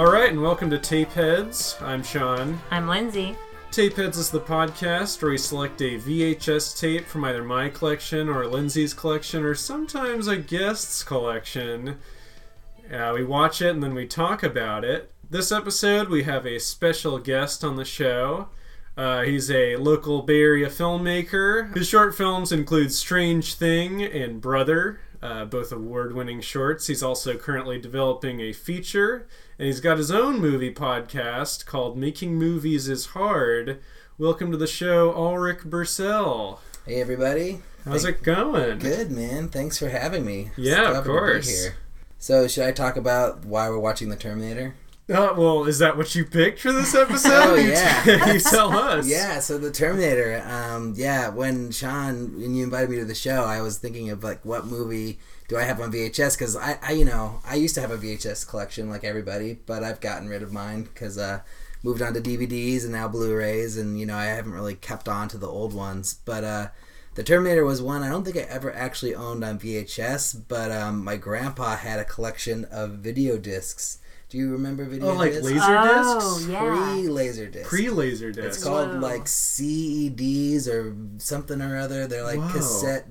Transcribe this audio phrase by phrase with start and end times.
[0.00, 1.78] All right, and welcome to Tapeheads.
[1.82, 2.58] I'm Sean.
[2.70, 3.36] I'm Lindsay.
[3.70, 8.46] Tapeheads is the podcast where we select a VHS tape from either my collection or
[8.46, 11.98] Lindsay's collection, or sometimes a guest's collection.
[12.90, 15.12] Uh, we watch it and then we talk about it.
[15.28, 18.48] This episode, we have a special guest on the show.
[18.96, 21.76] Uh, he's a local Bay Area filmmaker.
[21.76, 26.86] His short films include Strange Thing and Brother, uh, both award winning shorts.
[26.86, 29.28] He's also currently developing a feature,
[29.60, 33.78] and he's got his own movie podcast called Making Movies is Hard.
[34.16, 36.60] Welcome to the show, Ulrich Bursell.
[36.86, 37.60] Hey everybody.
[37.84, 38.78] How's it going?
[38.78, 39.50] Good man.
[39.50, 40.50] Thanks for having me.
[40.56, 41.46] Yeah, of course.
[41.46, 41.74] here.
[42.18, 44.76] So should I talk about why we're watching the Terminator?
[45.10, 47.30] Uh, well, is that what you picked for this episode?
[47.30, 48.32] Oh, yeah.
[48.32, 49.06] you tell us.
[49.10, 50.42] Yeah, so the Terminator.
[50.46, 54.24] Um, yeah, when Sean when you invited me to the show, I was thinking of
[54.24, 55.18] like what movie
[55.50, 56.38] do I have on VHS?
[56.38, 59.82] Because I, I, you know, I used to have a VHS collection like everybody, but
[59.82, 61.40] I've gotten rid of mine because uh,
[61.82, 65.26] moved on to DVDs and now Blu-rays, and you know I haven't really kept on
[65.30, 66.14] to the old ones.
[66.24, 66.68] But uh,
[67.16, 71.02] the Terminator was one I don't think I ever actually owned on VHS, but um,
[71.02, 73.98] my grandpa had a collection of video discs.
[74.28, 75.46] Do you remember video Oh, like discs?
[75.46, 75.66] laser discs?
[75.66, 76.60] Oh, yeah.
[76.60, 77.68] Pre laser discs.
[77.68, 78.58] Pre laser discs.
[78.58, 78.98] It's called Whoa.
[79.00, 82.06] like CEDs or something or other.
[82.06, 82.52] They're like Whoa.
[82.52, 83.06] cassette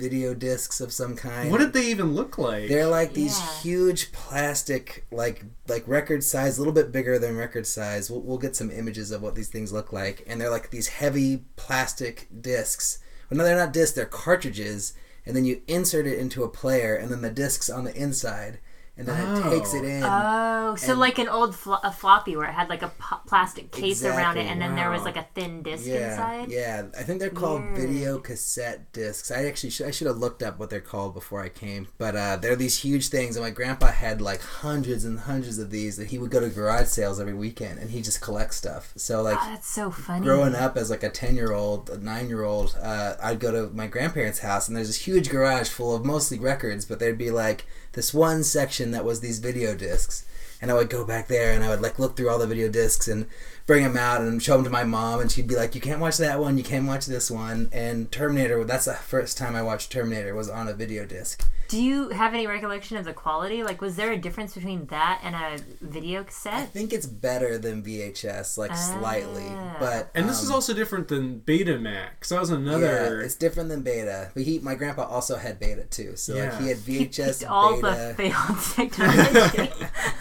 [0.00, 1.50] video discs of some kind.
[1.50, 2.68] What did they even look like?
[2.68, 3.60] They're like these Yeah.
[3.60, 8.10] huge plastic, like like record size, a little bit bigger than record size.
[8.10, 10.88] We'll, we'll get some images of what these things look like, and they're like these
[10.88, 12.98] heavy plastic discs.
[13.28, 14.94] Well, no, they're not discs; they're cartridges.
[15.26, 18.58] And then you insert it into a player, and then the discs on the inside,
[19.00, 19.78] and then it takes Oh.
[19.78, 20.02] it in.
[20.04, 22.92] Oh, so like an old flo- a floppy where it had like a
[23.26, 26.50] plastic case around it, Exactly, and then there was like a thin disc yeah, inside.
[26.50, 27.76] Yeah, I think they're called Weird.
[27.76, 29.30] video cassette discs.
[29.30, 31.88] I actually should, I should have looked up what they're called before I came.
[31.98, 35.70] But uh, they're these huge things, and my grandpa had like hundreds and hundreds of
[35.70, 38.92] these that he would go to garage sales every weekend, and he just collect stuff.
[38.96, 39.38] So like.
[39.40, 40.24] Oh, that's so funny.
[40.26, 43.50] Growing up as like a ten year old, a nine year old, uh, I'd go
[43.50, 47.16] to my grandparents' house and there's this huge garage full of mostly records, but there'd
[47.18, 50.24] be like this one section that was these video discs,
[50.60, 52.68] and I would go back there and I would like look through all the video
[52.68, 53.26] discs and
[53.66, 56.00] bring them out and show them to my mom, and she'd be like, "You can't
[56.00, 59.62] watch that one, you can't watch this one." And Terminator, that's the first time I
[59.62, 61.44] watched Terminator was on a video disc.
[61.70, 63.62] Do you have any recollection of the quality?
[63.62, 66.54] Like, was there a difference between that and a video cassette?
[66.54, 69.76] I think it's better than VHS, like slightly, Ah.
[69.78, 72.24] but and this is um, also different than Betamax.
[72.24, 73.20] So that was Yeah, another.
[73.20, 74.32] it's different than beta.
[74.34, 76.16] But he, my grandpa, also had beta too.
[76.16, 76.50] So Yeah.
[76.50, 78.14] like he had He VHS, picked all beta.
[78.16, 79.72] the failed technology.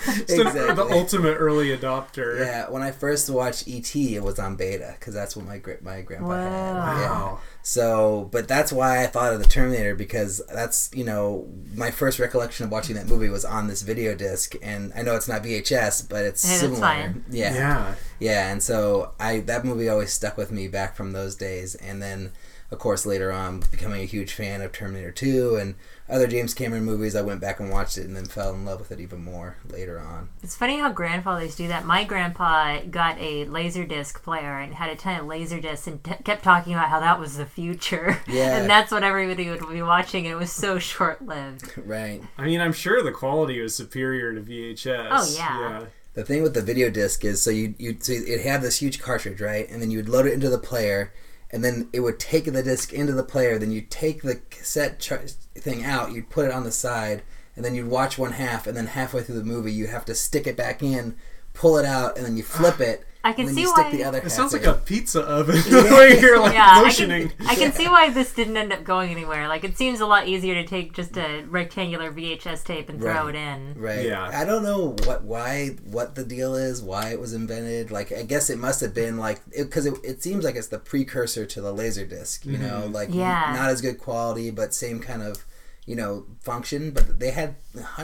[0.07, 0.75] Exactly.
[0.75, 2.39] the ultimate early adopter.
[2.45, 6.01] Yeah, when I first watched ET, it was on beta because that's what my my
[6.03, 6.51] grandpa had.
[6.51, 6.73] Yeah.
[7.09, 7.39] Wow.
[7.69, 12.17] So, but that's why I thought of the Terminator because that's you know my first
[12.17, 15.43] recollection of watching that movie was on this video disc, and I know it's not
[15.43, 16.79] VHS, but it's Hey, that's similar.
[16.81, 17.23] fine.
[17.29, 17.53] Yeah.
[17.53, 17.95] Yeah.
[18.19, 22.01] Yeah, and so I that movie always stuck with me back from those days, and
[22.01, 22.31] then
[22.71, 25.75] of course later on becoming a huge fan of Terminator 2 and
[26.09, 28.79] other James Cameron movies, I went back and watched it and then fell in love
[28.79, 30.29] with it even more later on.
[30.41, 31.85] It's funny how grandfathers do that.
[31.85, 36.43] My grandpa got a Laserdisc player and had a ton of Laserdiscs and t- kept
[36.43, 38.17] talking about how that was the future.
[38.29, 38.57] Yeah.
[38.57, 40.25] and that's what everybody would be watching.
[40.25, 41.71] And it was so short lived.
[41.85, 42.21] Right.
[42.37, 45.07] I mean, I'm sure the quality was superior to VHS.
[45.11, 45.85] Oh, yeah.
[46.13, 48.99] The thing with the video disc is so you you so it had this huge
[48.99, 49.69] cartridge, right?
[49.69, 51.13] And then you would load it into the player
[51.51, 54.99] and then it would take the disc into the player, then you take the cassette
[54.99, 55.23] char-
[55.59, 57.21] thing out, you'd put it on the side,
[57.55, 60.15] and then you'd watch one half and then halfway through the movie you have to
[60.15, 61.15] stick it back in,
[61.53, 63.05] pull it out and then you flip it.
[63.21, 64.69] I can and then see you stick why- the other It half sounds like in.
[64.69, 67.27] a pizza oven the way you're like Yeah, I motioning.
[67.27, 69.49] can, I can see why this didn't end up going anywhere.
[69.49, 73.25] Like, it seems a lot easier to take just a rectangular VHS tape and throw
[73.25, 73.35] Right.
[73.35, 73.73] it in.
[73.75, 74.05] Right.
[74.05, 74.23] Yeah.
[74.33, 77.91] I don't know what why what the deal is, why it was invented.
[77.91, 80.79] Like I guess it must have been like because it, it, seems like it's the
[80.79, 82.45] precursor to the laser disc.
[82.45, 82.93] You know, mm-hmm.
[82.93, 83.51] like Yeah.
[83.53, 85.43] not as good quality, but same kind of
[85.89, 86.91] you know function.
[86.91, 87.55] But they had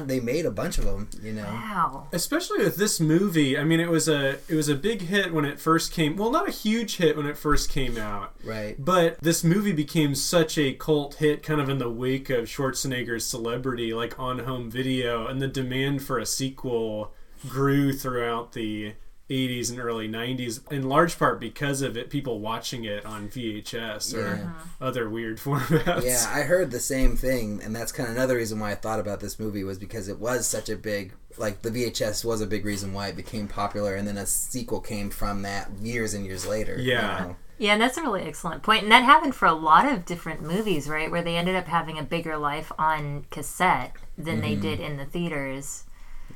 [0.02, 1.08] they made a bunch of them.
[1.22, 1.44] You know.
[1.44, 2.08] Wow.
[2.12, 5.46] Especially with this movie, I mean, it was a it was a big hit when
[5.46, 6.18] it first came.
[6.18, 8.76] Well, not a huge hit when it first came out, Right.
[8.84, 13.26] but this movie became such a cult hit, kind of in the wake of Schwarzenegger's
[13.26, 17.14] celebrity, like on home video, and the demand for a sequel
[17.48, 18.94] grew throughout the
[19.30, 24.14] 80s and early 90s in large part because of it people watching it on VHS
[24.14, 24.44] or Yeah.
[24.44, 24.66] Uh-huh.
[24.86, 26.04] other weird formats.
[26.04, 29.00] Yeah, I heard the same thing, and that's kind of another reason why I thought
[29.00, 32.48] about this movie was because it was such a big, like the VHS was a
[32.48, 36.24] big reason why it became popular, and then a sequel came from that years and
[36.26, 36.78] years later.
[36.80, 37.20] you Yeah.
[37.20, 37.36] know?
[37.58, 38.84] Yeah, and that's a really excellent point.
[38.84, 41.10] And that happened for a lot of different movies, right?
[41.10, 44.62] Where they ended up having a bigger life on cassette than they mm-hmm.
[44.62, 45.86] did in the theaters.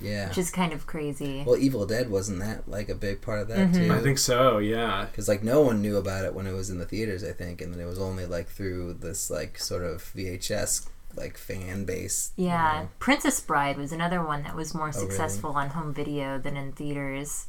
[0.01, 0.29] Yeah.
[0.29, 1.43] which is kind of crazy.
[1.45, 3.87] Well, Evil Dead wasn't that like a big part of that Mm-hmm.
[3.89, 3.93] too?
[3.93, 4.57] I think so.
[4.59, 5.05] Yeah.
[5.11, 7.23] because like no one knew about it when it was in the theaters.
[7.23, 11.37] I think, and then it was only like through this like sort of VHS like
[11.37, 12.31] fan base.
[12.37, 12.89] you yeah, know.
[12.99, 14.99] Princess Bride was another one that was more Oh, really?
[15.09, 17.47] successful on home video than in theaters.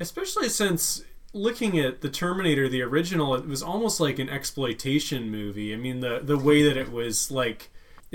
[0.00, 5.72] Especially since looking at the Terminator, the original, it was almost like an exploitation movie.
[5.72, 7.70] I mean, the the way that it was like.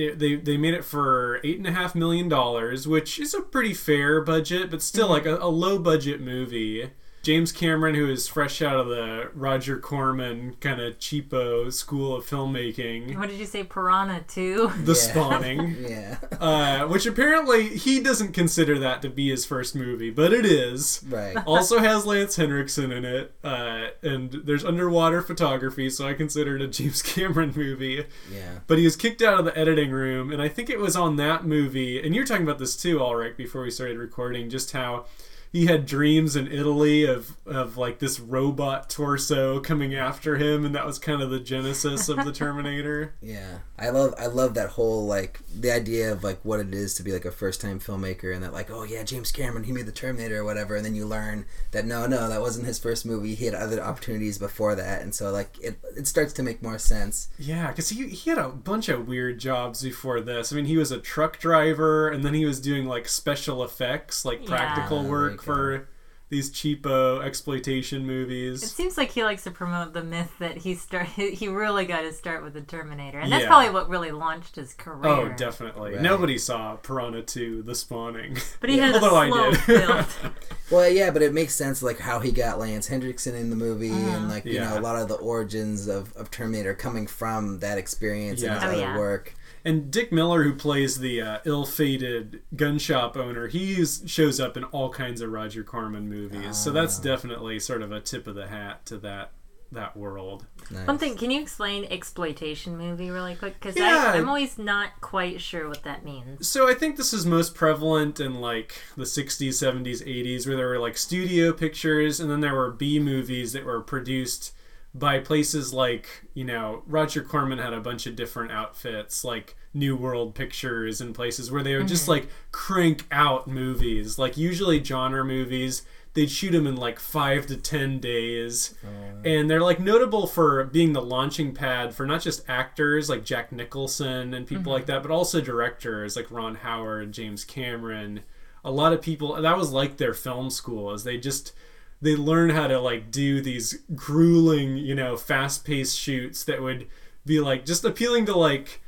[0.10, 3.74] They they made it for eight and a half million dollars, which is a pretty
[3.74, 5.14] fair budget, but still mm-hmm.
[5.14, 6.92] like a, a low budget movie.
[7.24, 12.26] James Cameron, who is fresh out of the Roger Corman kind of cheapo school of
[12.26, 14.72] filmmaking, What did you say, Piranha 2?
[14.84, 14.98] The Yeah.
[14.98, 16.18] Spawning, Yeah.
[16.40, 21.04] uh, which apparently he doesn't consider that to be his first movie, but it is.
[21.08, 21.38] right.
[21.46, 26.62] Also has Lance Henriksen in it, uh, and there's underwater photography, so I consider it
[26.64, 28.06] a James Cameron movie.
[28.34, 28.60] Yeah.
[28.66, 31.18] But he was kicked out of the editing room, and I think it was on
[31.18, 32.02] that movie.
[32.02, 35.06] And you were talking about this too, Ulrich, before we started recording, just how
[35.52, 40.74] he had dreams in Italy of of like this robot torso coming after him, and
[40.76, 43.14] that was kind of the genesis of the Terminator.
[43.22, 46.94] Yeah, I love I love that whole like the idea of like what it is
[46.96, 49.72] to be like a first time filmmaker and that like oh yeah James Cameron he
[49.72, 52.80] made the Terminator or whatever and then you learn that no no that wasn't his
[52.80, 56.44] first movie he had other opportunities before that and so like it it starts to
[56.44, 57.30] make more sense.
[57.38, 60.52] Yeah, because he, he had a bunch of weird jobs before this.
[60.52, 64.26] I mean, he was a truck driver, and then he was doing like special effects,
[64.26, 65.41] like practical you work.
[65.42, 65.88] For
[66.32, 68.64] these cheapo exploitation movies.
[68.64, 72.02] It seems like he likes to promote the myth that he start he really got
[72.02, 73.48] to start with the Terminator, and that's Yeah.
[73.50, 75.12] probably what really launched his career.
[75.12, 75.94] Oh, definitely.
[75.94, 76.02] Right.
[76.02, 78.38] Nobody saw Piranha 2: The Spawning.
[78.62, 80.06] But he had a Although I slow did.
[80.72, 83.90] Well, yeah, but it makes sense like how he got Lance Henriksen in the movie
[83.92, 84.70] and like you Yeah.
[84.70, 88.54] know a lot of the origins of, of Terminator coming from that experience Yeah.
[88.54, 88.98] and his Oh, other yeah.
[88.98, 89.34] work.
[89.64, 94.64] And Dick Miller, who plays the uh, ill-fated gun shop owner, he shows up in
[94.66, 96.21] all kinds of Roger Corman movies.
[96.52, 97.04] So that's Ah.
[97.04, 99.32] definitely sort of a tip of the hat to that
[99.74, 100.46] that world.
[100.70, 100.86] Nice.
[100.86, 103.54] One thing, can you explain exploitation movie really quick?
[103.58, 104.12] Because Yeah.
[104.14, 106.46] I'm always not quite sure what that means.
[106.46, 110.68] So I think this is most prevalent in like the 60s, 70s, 80s, where there
[110.68, 114.52] were like studio pictures, and then there were B movies that were produced
[114.94, 119.96] by places like you know Roger Corman had a bunch of different outfits, like New
[119.96, 125.24] World Pictures, and places where they would just like crank out movies, like usually genre
[125.24, 125.84] movies.
[126.14, 130.66] They'd shoot them in like five to ten days, oh, and they're like notable for
[130.66, 134.72] being the launching pad for not just actors like Jack Nicholson and people mm-hmm.
[134.72, 138.24] like that, but also directors like Ron Howard, James Cameron.
[138.66, 141.54] A lot of people that was like their film school, is they just
[142.02, 146.88] they learn how to like do these grueling, you know, fast-paced shoots that would
[147.26, 148.81] be like just appealing to like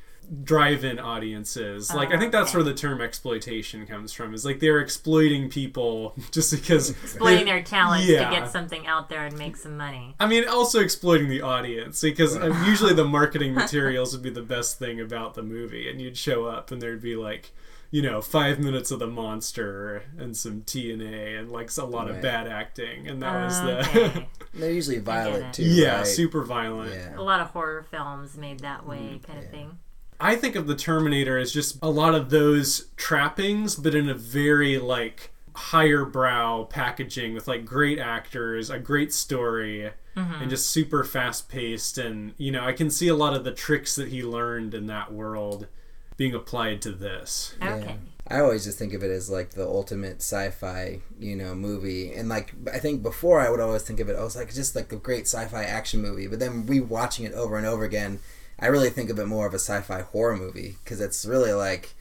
[0.43, 1.93] drive-in audiences.
[1.93, 2.57] Like I think that's okay.
[2.59, 4.33] where the term exploitation comes from.
[4.33, 8.29] Is like they're exploiting people just because Exploiting their talents Yeah.
[8.29, 10.15] to get something out there and make some money.
[10.19, 14.41] I mean, also exploiting the audience because uh, usually the marketing materials would be the
[14.41, 17.51] best thing about the movie, and you'd show up and there'd be like,
[17.91, 22.21] you know, five minutes of the monster and some TNA and like a lot of
[22.21, 24.27] bad acting, and that was the Okay.
[24.55, 25.63] They're usually violent too.
[25.63, 26.07] yeah, right?
[26.07, 26.91] super violent.
[26.93, 27.19] Yeah.
[27.19, 29.77] a lot of horror films made that way, kind of thing.
[30.23, 34.13] I think of the Terminator as just a lot of those trappings, but in a
[34.13, 40.41] very like higher brow packaging with like great actors, a great story, mm-hmm.
[40.41, 41.97] and just super fast paced.
[41.97, 44.87] And you know, I can see a lot of the tricks that he learned in
[44.87, 45.67] that world
[46.15, 47.55] being applied to this.
[47.61, 47.97] Okay.
[48.25, 52.13] I always just think of it as like the ultimate sci-fi, you know, movie.
[52.13, 54.73] And like I think before I would always think of it, I was like just
[54.73, 56.27] like a great sci-fi action movie.
[56.27, 58.19] But then rewatching it over and over again,
[58.59, 61.93] I really think of it more of a sci-fi horror movie because it's really like,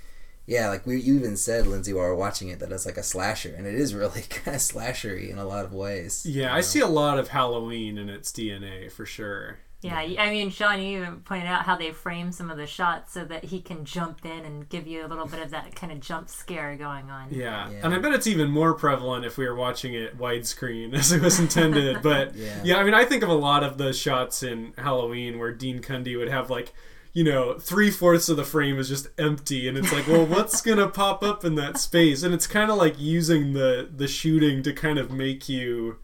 [0.47, 2.97] yeah, like we you even said Lindsay while we we're watching it that it's like
[2.97, 6.25] a slasher, and it is really kind of slashery in a lot of ways.
[6.27, 9.59] Yeah, I see a lot of Halloween in its DNA for sure.
[9.83, 13.13] Yeah, I mean, Sean, you even pointed out how they frame some of the shots
[13.13, 15.91] so that he can jump in and give you a little bit of that kind
[15.93, 17.29] of jump scare going on.
[17.31, 17.69] Yeah.
[17.69, 17.81] Yeah.
[17.83, 21.21] and I bet it's even more prevalent if we were watching it widescreen as it
[21.21, 22.01] was intended.
[22.03, 22.61] But Yeah.
[22.63, 22.77] yeah.
[22.77, 26.17] I mean, I think of a lot of the shots in Halloween where Dean Cundey
[26.17, 26.73] would have like,
[27.13, 30.61] you know, three fourths of the frame is just empty, and it's like, well, what's
[30.67, 32.23] gonna pop up in that space?
[32.23, 35.99] And it's kind of like using the the shooting to kind of make you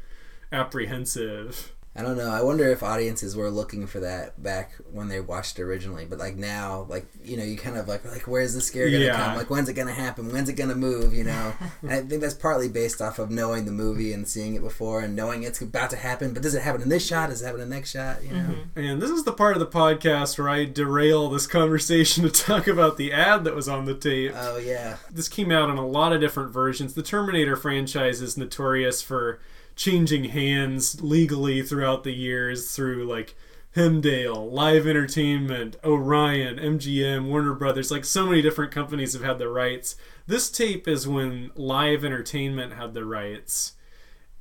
[0.52, 1.72] apprehensive.
[1.98, 2.30] I don't know.
[2.30, 6.36] I wonder if audiences were looking for that back when they watched originally, but like
[6.36, 9.16] now, like you know, you kind of like like where's the scare gonna Yeah.
[9.16, 9.36] come?
[9.36, 10.30] Like when's it gonna happen?
[10.32, 11.12] When's it gonna move?
[11.12, 14.54] You know, and I think that's partly based off of knowing the movie and seeing
[14.54, 16.32] it before and knowing it's about to happen.
[16.32, 17.30] But does it happen in this shot?
[17.30, 18.22] Does it happen in the next shot?
[18.22, 18.78] You know, mm-hmm.
[18.78, 22.68] And this is the part of the podcast where I derail this conversation to talk
[22.68, 24.32] about the ad that was on the tape.
[24.36, 26.94] oh yeah, this came out in a lot of different versions.
[26.94, 29.40] The Terminator franchise is notorious for
[29.78, 33.36] changing hands legally throughout the years through like
[33.76, 37.90] Hemdale, Live Entertainment, Orion, MGM, Warner Brothers.
[37.90, 39.94] Like so many different companies have had the rights.
[40.26, 43.74] This tape is when Live Entertainment had the rights.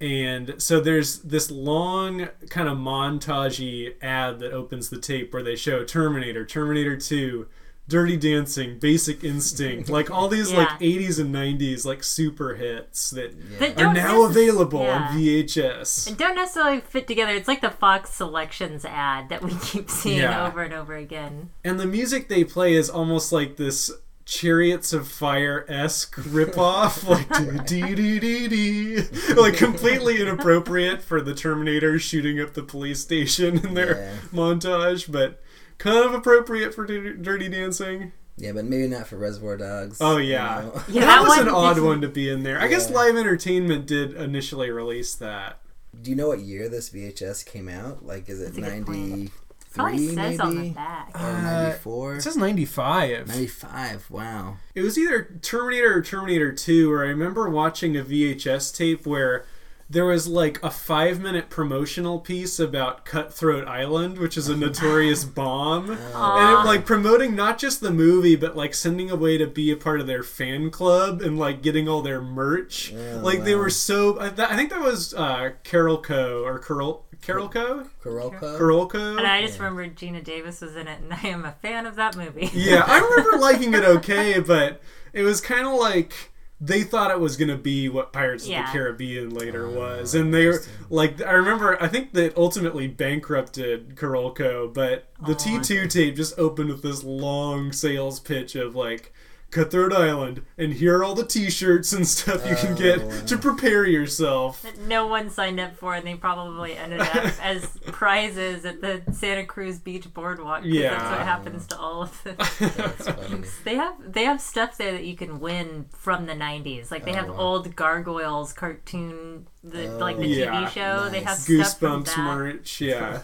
[0.01, 5.55] And so there's this long kind of montagey ad that opens the tape where they
[5.55, 7.47] show Terminator, Terminator 2,
[7.87, 13.33] Dirty Dancing, Basic Instinct, like all these like 80s and 90s like super hits that
[13.59, 15.07] That are now necess- available yeah.
[15.09, 16.07] on VHS.
[16.07, 17.31] And don't necessarily fit together.
[17.33, 20.45] It's like the Fox Selections ad that we keep seeing Yeah.
[20.47, 21.49] over and over again.
[21.63, 23.89] And the music they play is almost like this
[24.25, 29.01] Chariots of Fire esque ripoff, like dee dee dee dee,
[29.35, 34.13] like completely inappropriate for the Terminator shooting up the police station in their Yeah.
[34.33, 35.41] montage, but
[35.77, 38.11] kind of appropriate for Dirty Dancing.
[38.37, 39.97] yeah, but maybe not for Reservoir Dogs.
[40.01, 40.81] Oh you yeah, know?
[40.87, 42.59] Yeah, that, that was an odd one to be in there.
[42.59, 45.59] I guess Live Entertainment did initially release that.
[45.99, 48.05] Do you know what year this VHS came out?
[48.05, 49.31] Like, is it That's a good point.
[49.75, 50.39] ninety says maybe?
[50.39, 51.11] on the back.
[51.15, 52.15] Or Uh, ninety four?
[52.17, 53.27] It says ninety five.
[53.27, 54.05] Ninety five.
[54.09, 54.57] Wow.
[54.75, 59.45] It was either Terminator or Terminator 2, or I remember watching a VHS tape where
[59.89, 65.23] there was like a five minute promotional piece about Cutthroat Island, which is a notorious
[65.23, 65.97] bomb.
[66.17, 69.77] And it, like promoting not just the movie, but like sending away to be a
[69.77, 72.93] part of their fan club and like getting all their merch.
[72.93, 74.19] Oh, like they were so.
[74.19, 78.39] I, th- I think that was uh, Carolco or Carol Carolco Kuroko.
[78.39, 81.85] Carolco And I just remember Geena Davis was in it, and I am a fan
[81.85, 82.49] of that movie.
[82.53, 84.81] Yeah, I remember liking it okay, but
[85.13, 88.49] it was kind of like they thought it was going to be what Pirates of
[88.49, 92.87] the Caribbean later oh, was, and they were like, I remember, I think that ultimately
[92.87, 98.75] bankrupted Carolco, but the T two tape just opened with this long sales pitch of
[98.75, 99.13] like.
[99.49, 103.21] Cutthroat Island, and here are all the T-shirts and stuff you can get Oh, wow.
[103.27, 104.61] to prepare yourself.
[104.63, 109.01] that no one signed up for, and they probably ended up as prizes at the
[109.13, 110.63] Santa Cruz Beach Boardwalk.
[110.63, 110.89] 'cause Yeah.
[110.89, 112.33] that's what happens to all of the.
[112.75, 113.59] That's.
[113.63, 116.91] They have they have stuff there that you can win from the '90s.
[116.91, 117.37] Like they Oh, have wow.
[117.37, 120.45] old Gargoyles cartoon, the Oh, like the Yeah.
[120.65, 121.09] TV show.
[121.09, 121.45] They have nice.
[121.45, 122.19] stuff from Goosebumps that.
[122.19, 123.19] merch, yeah.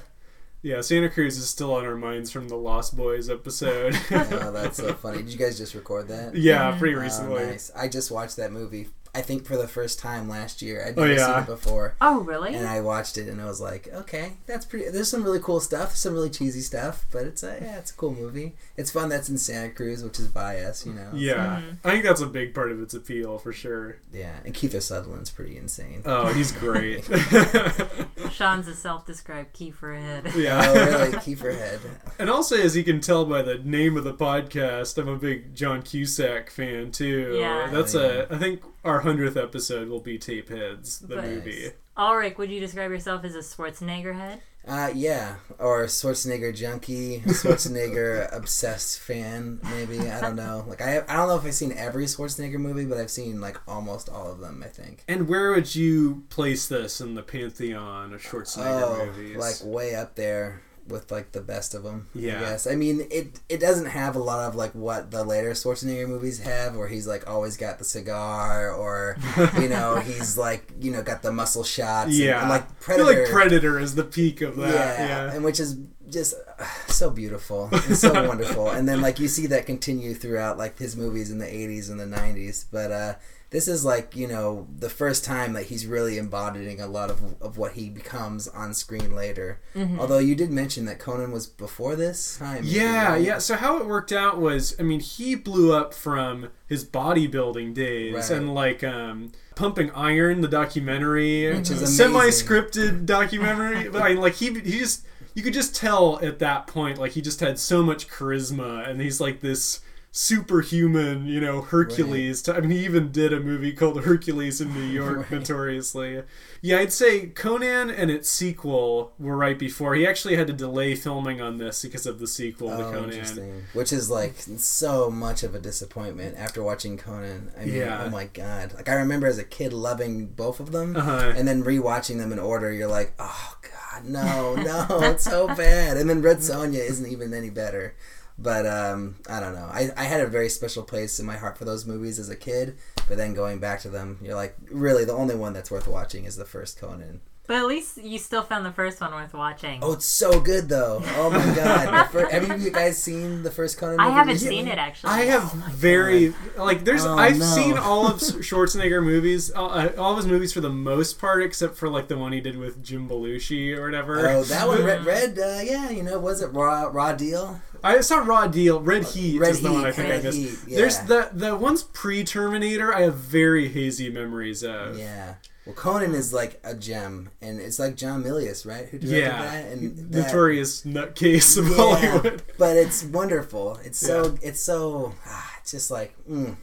[0.64, 4.00] Yeah, Santa Cruz is still on our minds from the Lost Boys episode.
[4.12, 5.18] oh, that's so funny.
[5.18, 6.36] Did you guys just record that?
[6.36, 7.02] yeah, pretty mm-hmm.
[7.02, 7.46] Oh, recently.
[7.46, 7.70] nice.
[7.76, 8.88] I just watched that movie.
[9.16, 10.84] I think for the first time last year.
[10.86, 11.34] I'd Oh, never yeah.
[11.36, 12.56] seen it before, Oh really?
[12.56, 14.90] and I watched it, and I was like, okay, that's pretty.
[14.90, 17.94] There's some really cool stuff, some really cheesy stuff, but it's a yeah, it's a
[17.96, 18.56] cool movie.
[18.76, 19.10] It's fun.
[19.10, 21.10] That's in Santa Cruz, which is by us, you know.
[21.14, 21.88] Yeah, mm-hmm.
[21.88, 23.98] I think that's a big part of its appeal for sure.
[24.12, 26.02] Yeah, and Kiefer Sutherland's pretty insane.
[26.06, 27.04] Oh, he's great.
[28.32, 30.32] Sean's a self-described Kiefer head.
[30.36, 30.64] yeah.
[30.68, 31.12] oh, really?
[31.14, 31.80] Kiefer Head.
[32.20, 35.56] And also, as you can tell by the name of the podcast, I'm a big
[35.56, 37.38] John Cusack fan too.
[37.40, 37.70] Yeah.
[37.72, 38.26] That's Oh, yeah.
[38.30, 38.36] a.
[38.36, 41.26] I think our hundredth episode will be Tape Heads, the Nice.
[41.26, 41.72] movie.
[41.98, 44.42] Ulrich, would you describe yourself as a Schwarzenegger head?
[44.68, 50.00] Uh, yeah, or Schwarzenegger junkie, Schwarzenegger obsessed fan, maybe.
[50.10, 50.64] I don't know.
[50.68, 53.58] Like I, I don't know if I've seen every Schwarzenegger movie, but I've seen like
[53.68, 54.64] almost all of them.
[54.64, 55.04] I think.
[55.08, 59.36] And where would you place this in the pantheon of Schwarzenegger Oh, movies?
[59.38, 62.08] like way up there with like the best of them.
[62.14, 62.38] Yeah.
[62.38, 62.68] I guess.
[62.68, 66.40] I mean, it it doesn't have a lot of like what the later Schwarzenegger movies
[66.40, 69.18] have, where he's like always got the cigar, or
[69.60, 72.18] you know he's like you know got the muscle shots.
[72.18, 73.24] yeah, and, like I feel Predator.
[73.24, 75.00] like Predator is the peak of that.
[75.00, 75.78] yeah, Yeah, and which is
[76.10, 78.70] just uh, so beautiful and so wonderful.
[78.70, 82.00] And then like you see that continue throughout like his movies in the '80s and
[82.00, 82.66] the '90s.
[82.72, 83.14] But uh,
[83.54, 87.42] this is like you know the first time that he's really embodying a lot of
[87.42, 89.62] of what he becomes on screen later.
[89.98, 92.64] Although you did mention that Conan was before this time.
[92.66, 93.38] Yeah, yeah.
[93.38, 98.14] So how it worked out was, I mean, he blew up from his bodybuilding days
[98.16, 98.30] Right.
[98.32, 102.14] and like um, Pumping Iron, the documentary, Which is amazing.
[102.14, 103.88] semi-scripted documentary.
[103.90, 105.06] but I mean, like he he just
[105.36, 109.00] you could just tell at that point, like he just had so much charisma, and
[109.02, 109.80] he's like this
[110.16, 112.48] superhuman, you know, Hercules.
[112.48, 115.32] I mean, he even did a movie called Hercules in New York, Right.
[115.32, 116.22] notoriously.
[116.62, 119.96] Yeah, I'd say Conan and its sequel were right before.
[119.96, 123.12] He actually had to delay filming on this because of the sequel to Oh, Conan.
[123.12, 123.64] interesting.
[123.74, 127.52] Which is like so much of a disappointment after watching Conan.
[127.60, 128.04] I mean, Yeah.
[128.06, 128.74] oh my god!
[128.76, 131.34] Like I remember as a kid loving both of them, Uh-huh.
[131.36, 135.98] and then rewatching them in order, you're like, oh god, no, no, it's so bad.
[135.98, 137.96] And then Red Sonja isn't even any better.
[138.38, 139.70] But um, I don't know.
[139.72, 142.36] I, I had a very special place in my heart for those movies as a
[142.36, 142.78] kid.
[143.08, 146.26] But then going back to them, you're like, really, the only one that's worth watching
[146.26, 147.22] is the first Conan.
[147.46, 149.80] But at least you still found the first one worth watching.
[149.84, 151.02] Oh, it's so good though.
[151.18, 152.06] Oh my god!
[152.08, 153.98] The fir- have you guys seen the first Conan?
[153.98, 154.10] Movie?
[154.10, 154.56] I haven't recently?
[154.60, 155.10] seen it actually.
[155.12, 157.46] I have very like there's Oh, I've no.
[157.46, 161.44] seen all of Schwarzenegger movies, all, uh, all of his movies for the most part,
[161.44, 164.26] except for like the one he did with Jim Belushi or whatever.
[164.30, 167.60] Oh, that one, Red, Red uh, yeah, you know, was it Raw, Raw Deal?
[167.84, 168.80] I saw Raw Deal.
[168.80, 170.38] Red Heat Red is the one I think Red I missed.
[170.38, 170.78] Heat, yeah.
[170.78, 172.94] There's the the ones pre Terminator.
[172.94, 174.98] I have very hazy memories of.
[174.98, 175.36] Yeah.
[175.66, 178.86] Well, Conan is like a gem, and it's like John Milius, right?
[178.90, 179.66] Who directed Yeah, that?
[179.72, 182.44] And that- notorious nutcase of Yeah, Hollywood.
[182.58, 183.80] but it's wonderful.
[183.82, 186.58] It's so, it's so, ah, it's just like, mm,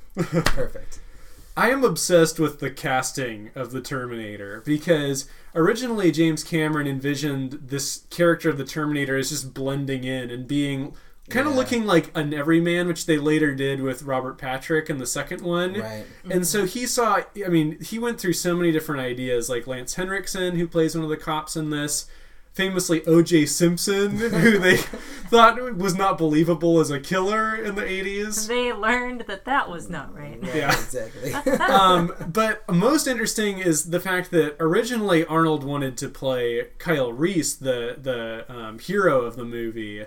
[0.45, 1.01] perfect.
[1.57, 8.03] I am obsessed with the casting of the Terminator because originally James Cameron envisioned this
[8.11, 10.95] character of the Terminator as just blending in and being
[11.31, 11.59] kind of Yeah.
[11.59, 15.75] looking like an everyman, which they later did with Robert Patrick in the second one.
[15.81, 16.05] Right.
[16.31, 19.95] And so he saw, I mean, he went through so many different ideas, like Lance
[19.95, 22.07] Henriksen, who plays one of the cops in this,
[22.53, 23.47] famously O.J.
[23.47, 24.77] Simpson, who they
[25.31, 28.49] thought was not believable as a killer in the 80s.
[28.49, 30.43] They learned that that was not right.
[30.43, 30.73] right Yeah.
[30.73, 31.33] Exactly.
[31.61, 37.55] um, but most interesting is the fact that originally Arnold wanted to play Kyle Reese,
[37.55, 40.05] the the um, hero of the movie.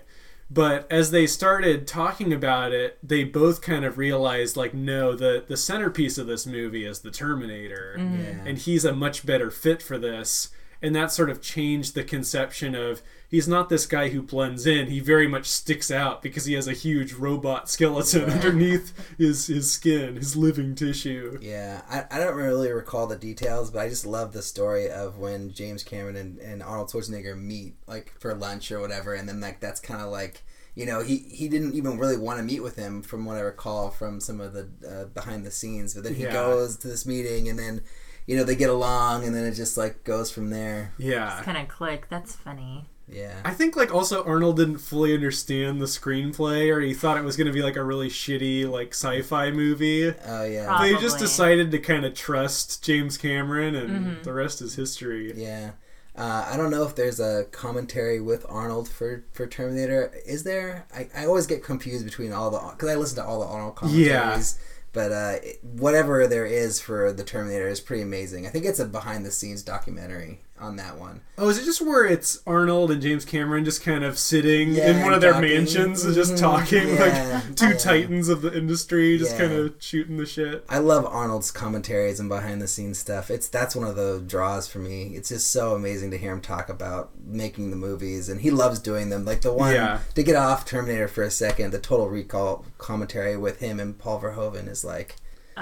[0.51, 5.43] But as they started talking about it, they both kind of realized, like, no, the
[5.47, 8.23] the centerpiece of this movie is the Terminator, mm.
[8.23, 8.43] Yeah.
[8.45, 10.49] and he's a much better fit for this.
[10.83, 14.87] And that sort of changed the conception of he's not this guy who blends in.
[14.87, 19.71] He very much sticks out because he has a huge robot skeleton underneath his his
[19.71, 21.39] skin, his living tissue.
[21.41, 25.17] Yeah, I, I don't really recall the details, but I just love the story of
[25.17, 29.39] when James Cameron and, and Arnold Schwarzenegger meet, like for lunch or whatever, and then
[29.39, 30.43] like that's kind of like
[30.75, 33.41] you know he he didn't even really want to meet with him from what I
[33.41, 36.33] recall from some of the uh, behind the scenes, but then he Yeah.
[36.33, 37.83] goes to this meeting and then
[38.27, 40.93] you know they get along and then it just like goes from there.
[40.97, 41.41] Yeah.
[41.43, 42.07] Kind of click.
[42.09, 42.85] That's funny.
[43.05, 47.23] Yeah, I think like also Arnold didn't fully understand the screenplay or he thought it
[47.23, 50.07] was going to be like a really shitty like sci-fi movie.
[50.25, 50.93] oh yeah, Probably.
[50.93, 54.23] They just decided to kind of trust James Cameron and Mm-hmm.
[54.23, 55.33] the rest is history.
[55.35, 55.71] yeah.
[56.15, 60.13] Uh, I don't know if there's a commentary with Arnold for, for Terminator.
[60.27, 60.85] Is there?
[60.95, 63.75] I, I always get confused between all the because I listen to all the Arnold
[63.75, 64.59] commentaries.
[64.93, 68.45] But uh, whatever there is for the Terminator is pretty amazing.
[68.45, 71.21] I think it's a behind the scenes documentary on that one.
[71.37, 74.91] Oh, is it just where it's Arnold and James Cameron just kind of sitting Yeah,
[74.91, 75.49] in one of their talking.
[75.49, 76.39] mansions and just Mhm.
[76.39, 77.77] talking Yeah, like two yeah.
[77.77, 80.63] titans of the industry, just kind of shooting the shit?
[80.69, 83.29] I love Arnold's commentaries and behind the scenes stuff.
[83.29, 85.13] It's that's one of the draws for me.
[85.15, 88.79] It's just so amazing to hear him talk about making the movies, and he loves
[88.79, 89.25] doing them.
[89.25, 89.99] Like the one Yeah.
[90.15, 94.21] to get off Terminator for a second, the Total Recall commentary with him and Paul
[94.21, 95.15] Verhoeven is like
[95.57, 95.61] Oh,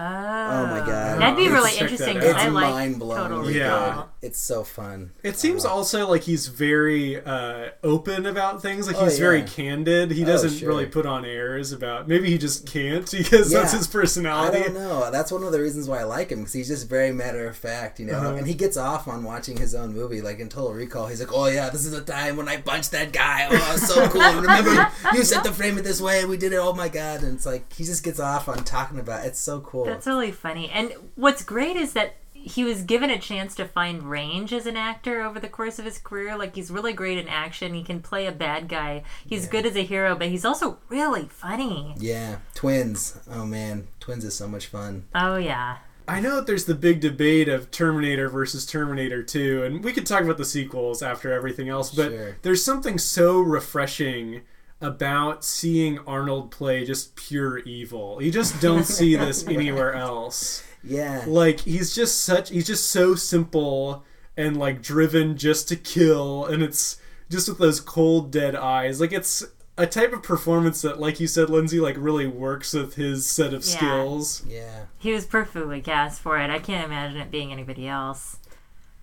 [0.68, 1.20] my God.
[1.22, 3.56] That'd be really check that interesting it's I like mind Total blowing.
[3.56, 4.04] Yeah.
[4.22, 5.12] it's so fun.
[5.24, 8.88] It seems also like he's very uh, open about things.
[8.88, 10.12] Like Oh, he's very candid.
[10.12, 10.70] He Oh, doesn't sure.
[10.70, 12.08] really put on airs about.
[12.08, 13.78] Maybe he just can't because that's Yeah.
[13.80, 14.60] his I personality.
[14.64, 15.12] don't know.
[15.12, 17.58] That's one of the reasons why I like him because he's just very matter of
[17.58, 18.14] fact, you know.
[18.18, 18.36] Uh-huh.
[18.36, 21.08] And he gets off on watching his own movie, like in Total Recall.
[21.08, 23.48] He's like, "Oh yeah, this is the time when I punched that guy.
[23.50, 24.22] Oh, was so cool.
[24.42, 26.22] Remember, you set the frame it this way.
[26.22, 26.58] And we did it.
[26.58, 29.26] Oh my god!" And it's like he just gets off on talking about.
[29.26, 29.30] It.
[29.30, 29.81] It's so cool.
[29.86, 30.70] That's really funny.
[30.70, 34.76] And what's great is that he was given a chance to find range as an
[34.76, 36.36] actor over the course of his career.
[36.36, 37.76] Like he's really great in action.
[37.76, 39.04] He can play a bad guy.
[39.28, 41.94] He's good as a hero, but he's also really funny.
[42.00, 43.20] yeah, twins.
[43.30, 45.06] Oh man, twins is so much fun.
[45.14, 45.78] Oh yeah.
[46.08, 50.06] I know that there's the big debate of Terminator versus Terminator 2, and we could
[50.08, 52.38] talk about the sequels after everything else, but Sure.
[52.42, 54.42] there's something so refreshing
[54.82, 58.22] about seeing Arnold play just pure evil.
[58.22, 60.64] You just don't see this anywhere else.
[60.84, 64.04] Yeah, Like he's just such he's just so simple
[64.36, 69.00] and like driven just to kill and it's just with those cold dead eyes.
[69.00, 69.44] Like it's
[69.78, 73.54] a type of performance that like you said Lindsay like really works with his set
[73.54, 73.76] of Yeah.
[73.78, 74.44] skills.
[74.48, 74.86] yeah.
[74.98, 76.50] He was perfectly cast for it.
[76.50, 78.38] I can't imagine it being anybody else.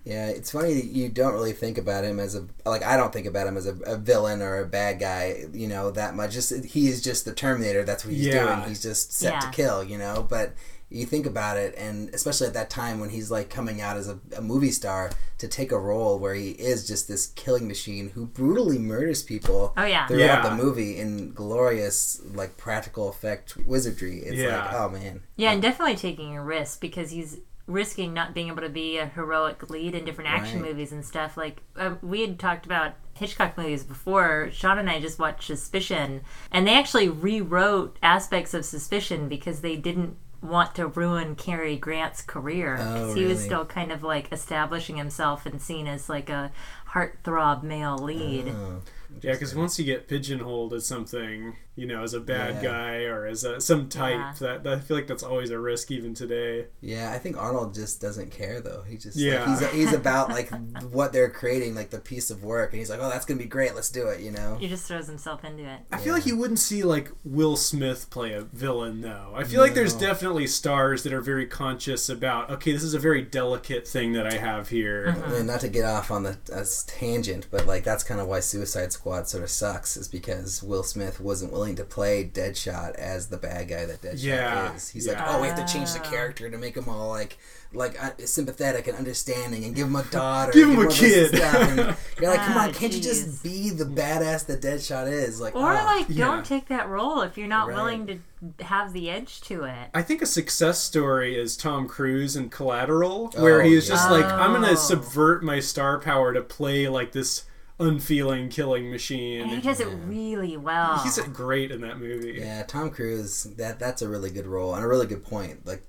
[0.09, 3.13] Yeah, it's funny that you don't really think about him as a like I don't
[3.13, 6.31] think about him as a, a villain or a bad guy, you know, that much.
[6.33, 7.83] Just he is just the Terminator.
[7.83, 8.55] That's what he's Yeah.
[8.55, 8.67] doing.
[8.69, 9.39] He's just set Yeah.
[9.41, 10.25] to kill, you know.
[10.27, 10.53] But
[10.91, 14.09] you think about it, and especially at that time when he's like coming out as
[14.09, 18.09] a, a movie star to take a role where he is just this killing machine
[18.15, 20.07] who brutally murders people Oh yeah.
[20.07, 20.49] throughout Yeah.
[20.49, 24.17] the movie in glorious like practical effect wizardry.
[24.21, 24.65] It's Yeah.
[24.65, 27.37] like oh man, Yeah, and definitely taking a risk because he's
[27.69, 30.69] risking not being able to be a heroic lead in different action Right.
[30.69, 31.37] movies and stuff.
[31.37, 34.49] Like uh, we had talked about Hitchcock movies before.
[34.51, 39.75] Sean and I just watched Suspicion, and they actually rewrote aspects of Suspicion because they
[39.75, 44.95] didn't want to ruin Cary Grant's career Oh, he was still kind of like establishing
[44.95, 46.51] himself and seen as like a
[46.93, 48.47] heartthrob male lead.
[48.49, 48.81] Oh.
[49.21, 52.71] Yeah, because once you get pigeonholed as something, you know, as a bad Yeah.
[52.71, 54.33] guy or as a, some type, Yeah.
[54.39, 56.67] that, that I feel like that's always a risk even today.
[56.81, 58.83] Yeah, I think Arnold just doesn't care though.
[58.87, 59.45] He just Yeah.
[59.45, 60.49] like, he's he's about like
[60.91, 63.45] what they're creating, like the piece of work, and he's like, oh, that's gonna be
[63.45, 63.75] great.
[63.75, 64.19] Let's do it.
[64.19, 64.57] You know.
[64.59, 65.79] He just throws himself into it.
[65.91, 69.33] I feel like you wouldn't see like Will Smith play a villain though.
[69.35, 72.99] I feel like there's definitely stars that are very conscious about okay, this is a
[72.99, 75.15] very delicate thing that I have here.
[75.15, 75.35] Uh-huh.
[75.35, 78.39] And not to get off on the a tangent, but like that's kind of why
[78.39, 83.27] Suicide Squad sort of sucks, is because Will Smith wasn't willing to play Deadshot as
[83.27, 84.89] the bad guy that Deadshot Yeah, is.
[84.89, 85.13] He's yeah.
[85.13, 87.37] like, oh, we have to change the character to make him all like
[87.71, 90.89] like uh, sympathetic and understanding, and give him a daughter, Give him and a all
[90.89, 91.35] this kid.
[91.39, 91.77] And
[92.19, 95.39] you're like, come Ah, on, can't you just be the badass that Deadshot is?
[95.39, 95.85] Like, Or ah.
[95.85, 96.25] like, yeah.
[96.25, 97.75] don't take that role if you're not Right.
[97.75, 99.89] willing to have the edge to it.
[99.93, 104.09] I think a success story is Tom Cruise in Collateral, where Oh, he is just
[104.09, 104.15] yeah.
[104.17, 104.61] like, I'm Oh.
[104.61, 107.43] gonna subvert my star power to play like this
[107.79, 109.41] unfeeling killing machine.
[109.41, 110.99] And he does it really well.
[110.99, 112.37] He's great in that movie.
[112.39, 113.43] Yeah, Tom Cruise.
[113.57, 115.65] That that's a really good role and a really good point.
[115.65, 115.83] Like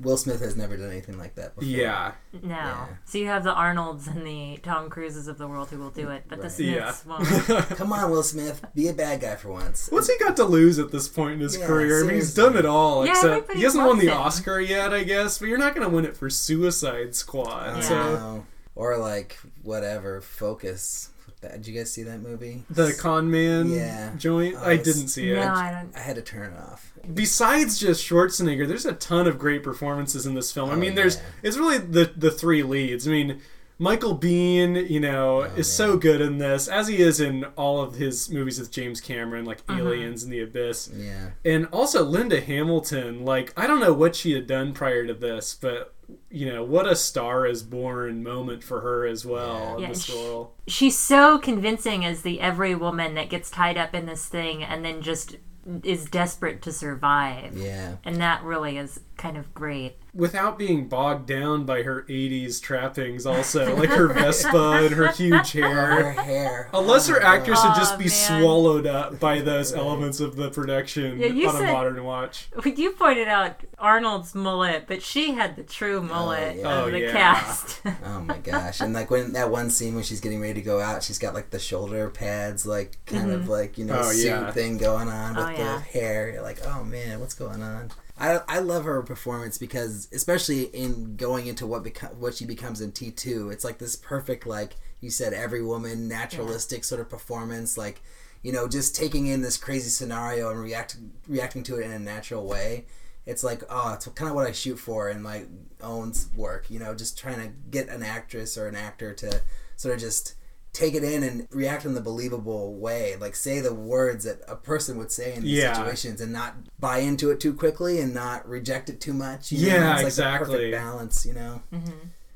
[0.00, 1.68] Will Smith has never done anything like that before.
[1.68, 2.12] Yeah.
[2.32, 2.48] no.
[2.48, 2.86] Yeah.
[3.04, 6.10] So you have the Arnolds and the Tom Cruises of the world who will do
[6.10, 6.58] it, but the Right.
[6.58, 6.92] Yeah.
[6.92, 7.66] Smiths won't.
[7.76, 9.88] Come on, Will Smith, be a bad guy for once.
[9.90, 12.00] What's he got to lose at this point in his Yeah, career?
[12.04, 13.04] I mean, he's done it all.
[13.04, 14.16] Yeah, except everybody he hasn't won the him.
[14.16, 15.38] Oscar yet, I guess.
[15.38, 17.68] But you're not going to win it for Suicide Squad.
[17.68, 17.80] I Yeah.
[17.82, 18.46] So.
[18.76, 20.20] Or like whatever.
[20.20, 21.10] Focus.
[21.44, 22.64] That, did you guys see that movie?
[22.70, 24.10] the con man Yeah.
[24.16, 25.36] joint, Oh, I it's- didn't see it.
[25.36, 25.94] no, I don't.
[25.96, 26.92] I had to turn it off.
[27.12, 30.70] Besides just Schwarzenegger, there's a ton of great performances in this film.
[30.70, 33.06] I Oh, mean, there's it's really the the three leads.
[33.06, 33.40] I mean.
[33.78, 37.80] Michael Biehn, you know, Oh, is so good in this, as he is in all
[37.80, 39.80] of his movies with James Cameron, like Uh-huh.
[39.80, 40.90] Aliens and The Abyss.
[40.96, 41.30] Yeah.
[41.44, 45.54] And also Linda Hamilton, like I don't know what she had done prior to this,
[45.60, 45.92] but
[46.30, 49.76] you know what a star is born moment for her as well.
[49.78, 50.52] Yeah, in this she- role.
[50.68, 54.84] She's so convincing as the every woman that gets tied up in this thing and
[54.84, 55.36] then just
[55.82, 57.56] is desperate to survive.
[57.56, 57.96] Yeah.
[58.04, 59.96] And that really is kind of great.
[60.14, 65.52] Without being bogged down by her '80s trappings, also like her Vespa and her huge
[65.52, 66.12] Her hair.
[66.12, 66.70] hair.
[66.72, 68.10] A lesser Oh my actress would just Oh, be man.
[68.42, 72.48] swallowed up by those elements of the production Yeah, you on a said- modern watch.
[72.84, 76.68] You pointed out Arnold's mullet, but she had the true oh, mullet yeah.
[76.80, 77.12] of Oh, the yeah.
[77.12, 77.80] cast.
[78.04, 78.80] Oh my gosh!
[78.80, 81.34] And like when that one scene when she's getting ready to go out, she's got
[81.34, 83.50] like the shoulder pads, like kind of mm-hmm.
[83.50, 84.50] like you know Oh, suit yeah.
[84.52, 85.74] thing going on oh, with Oh, yeah.
[85.76, 86.30] the hair.
[86.30, 87.90] You're like, oh man, what's going on?
[88.16, 92.80] I, I love her performance because especially in going into what beco- what she becomes
[92.80, 97.08] in T two, it's like this perfect like you said every woman naturalistic sort of
[97.08, 98.02] performance, like
[98.42, 101.98] you know just taking in this crazy scenario and reacting reacting to it in a
[101.98, 102.86] natural way.
[103.26, 105.46] It's like oh, it's kind of what I shoot for in my
[105.82, 106.70] own work.
[106.70, 109.40] You know, just trying to get an actress or an actor to
[109.76, 110.34] sort of just
[110.74, 113.16] take it in and react in the believable way.
[113.18, 115.72] Like say the words that a person would say in these Yeah.
[115.72, 119.50] situations and not buy into it too quickly and not reject it too much.
[119.52, 119.74] you know?
[119.76, 120.46] Yeah, it's like exactly.
[120.46, 121.62] The perfect balance, you know.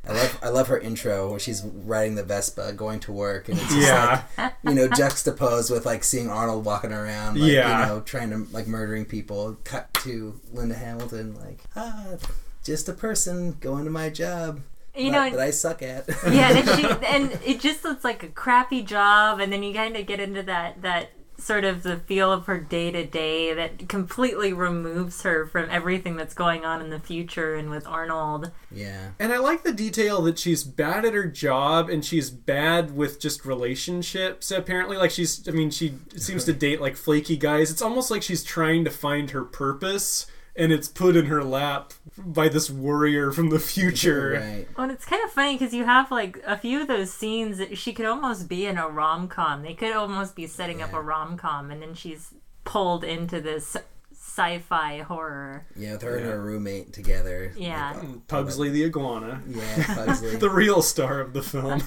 [0.09, 3.59] I love I love her intro where she's riding the Vespa going to work and
[3.59, 4.22] it's just Yeah.
[4.38, 7.81] like you know juxtaposed with like seeing Arnold walking around like Yeah.
[7.83, 12.16] you know trying to like murdering people cut to Linda Hamilton like ah
[12.64, 14.61] just a person going to my job
[14.99, 18.23] You that, know, that I suck at yeah, and, she, and it just looks like
[18.23, 21.97] a crappy job, and then you kind of get into that that sort of the
[21.97, 26.81] feel of her day to day that completely removes her from everything that's going on
[26.81, 28.51] in the future and with Arnold.
[28.73, 32.97] yeah And I like the detail that she's bad at her job and she's bad
[32.97, 34.51] with just relationships.
[34.51, 37.71] Apparently, like she's, I mean, she seems to date like flaky guys.
[37.71, 40.27] It's almost like she's trying to find her purpose
[40.59, 44.33] and it's put in her lap by this warrior from the future.
[44.42, 47.12] right Well, and it's kind of funny because you have like a few of those
[47.12, 49.62] scenes that she could almost be in a rom com.
[49.62, 53.77] They could almost be setting up a rom com, and then she's pulled into this
[54.29, 55.67] sci-fi horror.
[55.75, 57.53] Yeah, with her and her roommate together.
[57.57, 57.93] Yeah.
[57.97, 60.37] Like, hmm, Pugsley the iguana, yeah, Pugsley.
[60.37, 61.83] the real star of the film.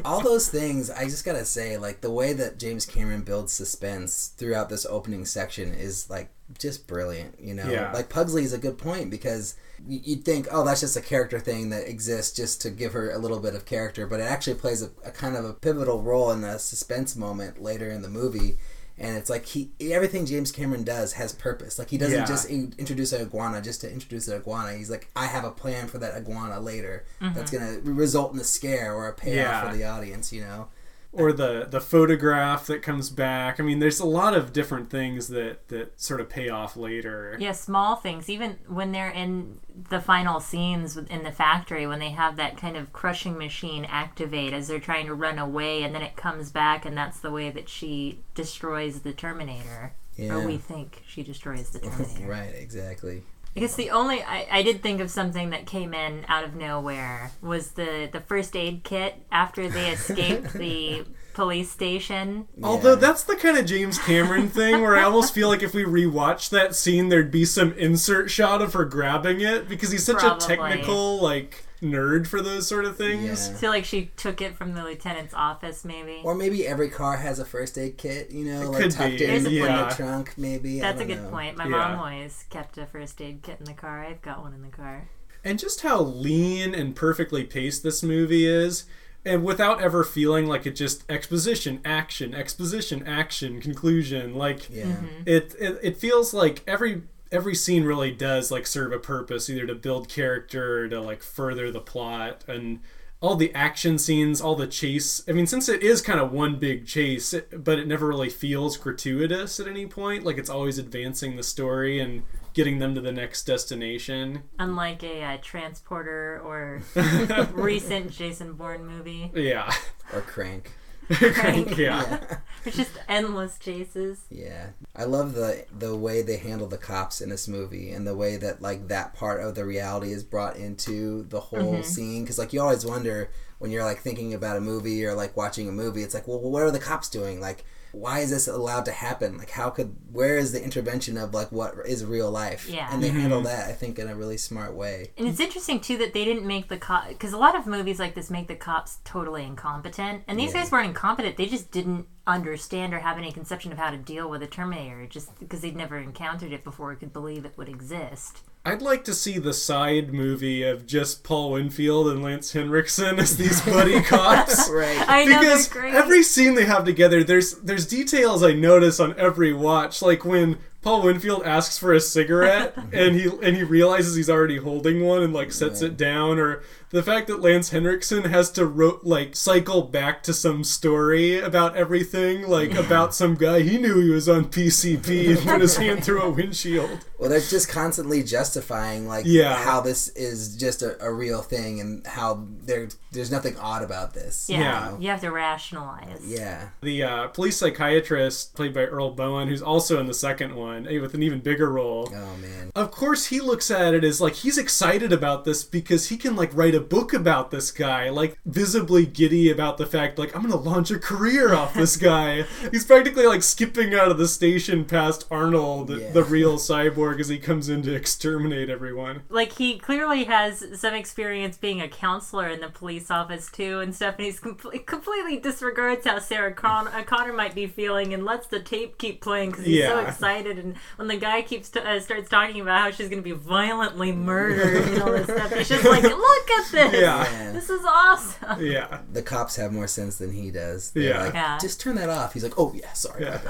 [0.04, 4.32] all those things i just gotta say like the way that james cameron builds suspense
[4.36, 7.92] throughout this opening section is like just brilliant you know Yeah.
[7.92, 9.56] like pugsley is a good point because
[9.88, 13.18] you'd think oh that's just a character thing that exists just to give her a
[13.18, 16.30] little bit of character but it actually plays a, a kind of a pivotal role
[16.30, 18.56] in a suspense moment later in the movie
[18.98, 21.78] and it's like he everything James Cameron does has purpose.
[21.78, 22.24] Like he doesn't Yeah.
[22.24, 24.76] just in- introduce an iguana just to introduce an iguana.
[24.76, 27.84] He's like, I have a plan for that iguana later that's mm-hmm.
[27.84, 29.70] gonna result in a scare or a payoff Yeah.
[29.70, 30.32] for the audience.
[30.32, 30.68] You know.
[31.16, 33.58] Or the the photograph that comes back.
[33.58, 37.36] I mean, there's a lot of different things that that sort of pay off later.
[37.40, 38.28] Yeah, small things.
[38.28, 42.76] Even when they're in the final scenes in the factory, when they have that kind
[42.76, 46.84] of crushing machine activate as they're trying to run away, and then it comes back,
[46.84, 49.94] and that's the way that she destroys the Terminator.
[50.16, 50.34] Yeah.
[50.34, 52.26] Or we think she destroys the Terminator.
[52.26, 53.22] Right, exactly.
[53.56, 56.54] I guess the only I, I did think of something that came in out of
[56.54, 62.48] nowhere was the the first aid kit after they escaped the police station.
[62.62, 65.84] Although that's the kind of James Cameron thing where I almost feel like if we
[65.84, 70.18] rewatch that scene, there'd be some insert shot of her grabbing it because he's such
[70.18, 70.44] Probably.
[70.44, 73.48] a technical like nerd for those sort of things.
[73.48, 73.54] Yeah.
[73.54, 76.20] I feel like she took it from the lieutenant's office, maybe.
[76.24, 79.24] Or maybe every car has a first aid kit, you know, like could tucked be,
[79.24, 80.80] in, in the trunk, maybe.
[80.80, 81.30] That's a good know.
[81.30, 81.56] point.
[81.56, 81.70] My Yeah.
[81.70, 84.04] mom always kept a first aid kit in the car.
[84.04, 85.08] I've got one in the car.
[85.44, 88.84] And just how lean and perfectly paced this movie is.
[89.24, 94.34] And without ever feeling like it just exposition, action, exposition, action, conclusion.
[94.34, 94.84] Like Yeah.
[94.84, 95.22] Mm-hmm.
[95.26, 99.66] it, it it feels like every every scene really does like serve a purpose either
[99.66, 102.44] to build character or to like further the plot.
[102.48, 102.80] And
[103.20, 106.58] all the action scenes all the chase i mean since it is kind of one
[106.58, 110.22] big chase it, but it never really feels gratuitous at any point.
[110.24, 112.24] Like it's always advancing the story and
[112.56, 114.42] getting them to the next destination.
[114.58, 116.82] Unlike a uh, transporter or
[117.52, 119.72] recent Jason Bourne movie, yeah.
[120.14, 120.72] Or crank.
[121.34, 121.76] Crank.
[121.76, 124.24] yeah it's just endless chases.
[124.28, 128.16] Yeah, I love the the way they handle the cops in this movie, and the
[128.16, 131.82] way that like that part of the reality is brought into the whole Mm-hmm.
[131.82, 132.22] scene.
[132.24, 135.68] Because like you always wonder when you're like thinking about a movie or like watching
[135.68, 137.40] a movie, it's like, well, what are the cops doing?
[137.40, 137.64] Like,
[137.96, 139.38] why is this allowed to happen?
[139.38, 142.68] Like, how could where is the intervention of like what is real life?
[142.68, 142.88] Yeah.
[142.92, 143.48] and they handle mm-hmm.
[143.48, 145.12] that I think in a really smart way.
[145.16, 147.98] And it's interesting too that they didn't make the cop because a lot of movies
[147.98, 150.62] like this make the cops totally incompetent, and these Yeah.
[150.62, 151.36] guys weren't incompetent.
[151.36, 155.06] They just didn't understand or have any conception of how to deal with a Terminator,
[155.06, 158.42] just because they'd never encountered it before, could believe it would exist.
[158.66, 163.36] I'd like to see the side movie of just Paul Winfield and Lance Henriksen as
[163.36, 164.68] these buddy cops.
[164.68, 165.08] Right.
[165.08, 165.94] I know because they're great.
[165.94, 170.58] every scene they have together, there's there's details I notice on every watch, like when
[170.82, 175.22] Paul Winfield asks for a cigarette and he and he realizes he's already holding one
[175.22, 179.34] and like sets it down, or the fact that Lance Henriksen has to ro- like
[179.36, 184.28] cycle back to some story about everything, like about some guy he knew he was
[184.28, 187.04] on PCP and put his hand through a windshield.
[187.18, 189.56] Well, they're just constantly justifying like Yeah.
[189.56, 194.12] how this is just a, a real thing and how there there's nothing odd about
[194.12, 194.46] this.
[194.48, 194.98] Yeah, Yeah.
[194.98, 196.20] you have to rationalize.
[196.26, 196.68] Yeah.
[196.82, 200.98] The uh, police psychiatrist, played by Earl Boen, who's also in the second one eh,
[201.00, 202.10] with an even bigger role.
[202.12, 202.70] Oh man.
[202.74, 206.36] Of course, he looks at it as like he's excited about this because he can
[206.36, 210.42] like write a book about this guy, like visibly giddy about the fact like I'm
[210.42, 212.44] gonna launch a career off this guy.
[212.70, 216.10] he's practically like skipping out of the station past Arnold, Yeah.
[216.12, 219.22] the real cyborg, as he comes in to exterminate everyone.
[219.28, 223.94] Like he clearly has some experience being a counselor in the police office too, and
[223.94, 224.16] stuff.
[224.18, 228.46] And he's com- completely disregards how Sarah Con- uh, Connor might be feeling, and lets
[228.46, 230.58] the tape keep playing because he's so excited.
[230.58, 233.32] And when the guy keeps t- uh, starts talking about how she's going to be
[233.32, 236.92] violently murdered and all this stuff, he's just like, "Look at this!
[236.92, 237.30] Yeah.
[237.30, 237.52] Yeah.
[237.52, 239.00] This is awesome." Yeah.
[239.12, 240.90] The cops have more sense than he does.
[240.90, 241.24] They're Yeah.
[241.24, 241.58] like, Yeah.
[241.60, 242.32] just turn that off.
[242.32, 243.24] He's like, oh yeah, sorry.
[243.24, 243.40] Yeah.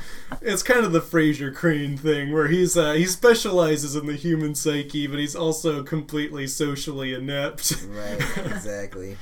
[0.42, 4.54] It's kind of the Frasier Crane thing where he's uh, he specializes in the human
[4.54, 7.74] psyche, but he's also completely socially inept.
[7.88, 8.20] right.
[8.46, 9.16] Exactly.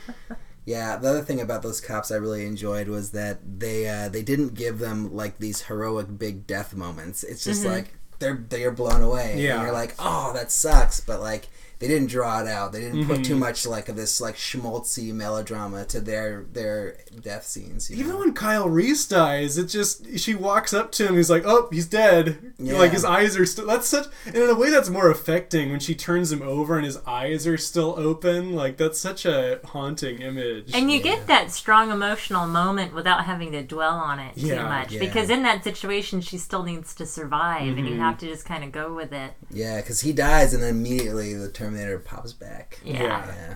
[0.65, 0.97] Yeah.
[0.97, 4.55] The other thing about those cops I really enjoyed was that they uh, they didn't
[4.55, 7.23] give them like these heroic big death moments.
[7.25, 9.37] It's just like they're they're blown away.
[9.41, 9.55] Yeah.
[9.55, 11.01] And you're like, oh, that sucks.
[11.01, 12.73] But like they didn't draw it out.
[12.73, 13.23] They didn't put Mm-hmm.
[13.23, 17.91] too much like of this like schmaltzy melodrama to their their death scenes.
[17.93, 18.19] Even know?
[18.21, 21.17] when Kyle Reese dies, it just she walks up to him.
[21.17, 22.79] He's like, "Oh, he's dead." Yeah.
[22.79, 23.67] Like his eyes are still.
[23.67, 24.07] That's such.
[24.27, 27.47] And in a way, that's more affecting when she turns him over and his eyes
[27.47, 28.55] are still open.
[28.55, 30.71] Like that's such a haunting image.
[30.75, 34.93] And you get that strong emotional moment without having to dwell on it too much
[34.93, 35.01] yeah.
[35.01, 37.87] because in that situation she still needs to survive and Mm-hmm.
[37.95, 39.33] you have to just kind of go with it.
[39.51, 42.81] yeah, because he dies and then immediately the Terminator pops back.
[42.85, 43.03] Yeah.
[43.03, 43.27] Yeah.
[43.27, 43.55] Yeah.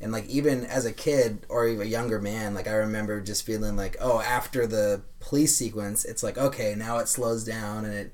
[0.00, 3.46] And like even as a kid or even a younger man, like I remember just
[3.46, 7.94] feeling like, oh, after the police sequence, it's like okay, now it slows down and
[7.94, 8.12] it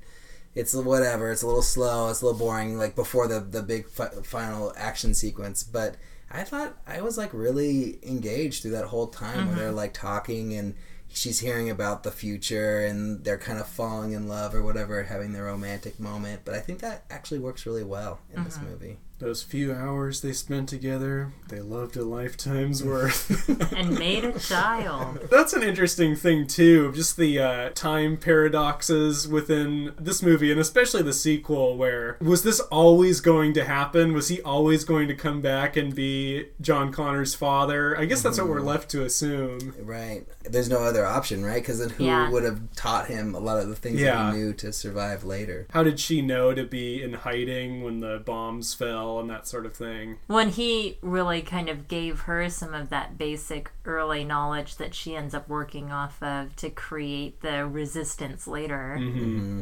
[0.53, 3.87] it's whatever, it's a little slow, it's a little boring, like before the the big
[3.87, 5.63] fi- final action sequence.
[5.63, 5.97] But
[6.29, 9.77] I thought I was like really engaged through that whole time where they're mm-hmm.
[9.77, 10.75] like talking and
[11.13, 15.33] she's hearing about the future and they're kind of falling in love or whatever, having
[15.33, 16.41] their romantic moment.
[16.45, 18.69] But I think that actually works really well in this mm-hmm.
[18.69, 18.97] movie.
[19.21, 23.47] Those few hours they spent together, they loved a lifetime's worth.
[23.71, 25.19] And made a child.
[25.29, 31.03] That's an interesting thing too, just the uh, time paradoxes within this movie, and especially
[31.03, 31.77] the sequel.
[31.77, 34.13] Where was this always going to happen?
[34.13, 37.95] Was he always going to come back and be John Connor's father?
[37.99, 39.75] I guess that's what we're left to assume.
[39.79, 40.25] Right.
[40.49, 41.61] There's no other option, right?
[41.61, 42.31] Because then who Yeah.
[42.31, 44.15] would have taught him a lot of the things Yeah.
[44.31, 45.67] that he knew to survive later?
[45.69, 49.65] How did she know to be in hiding when the bombs fell and that sort
[49.65, 50.17] of thing?
[50.27, 55.15] when he really kind of gave her some of that basic early knowledge that she
[55.15, 58.97] ends up working off of to create the resistance later.
[58.99, 59.61] Mm-hmm.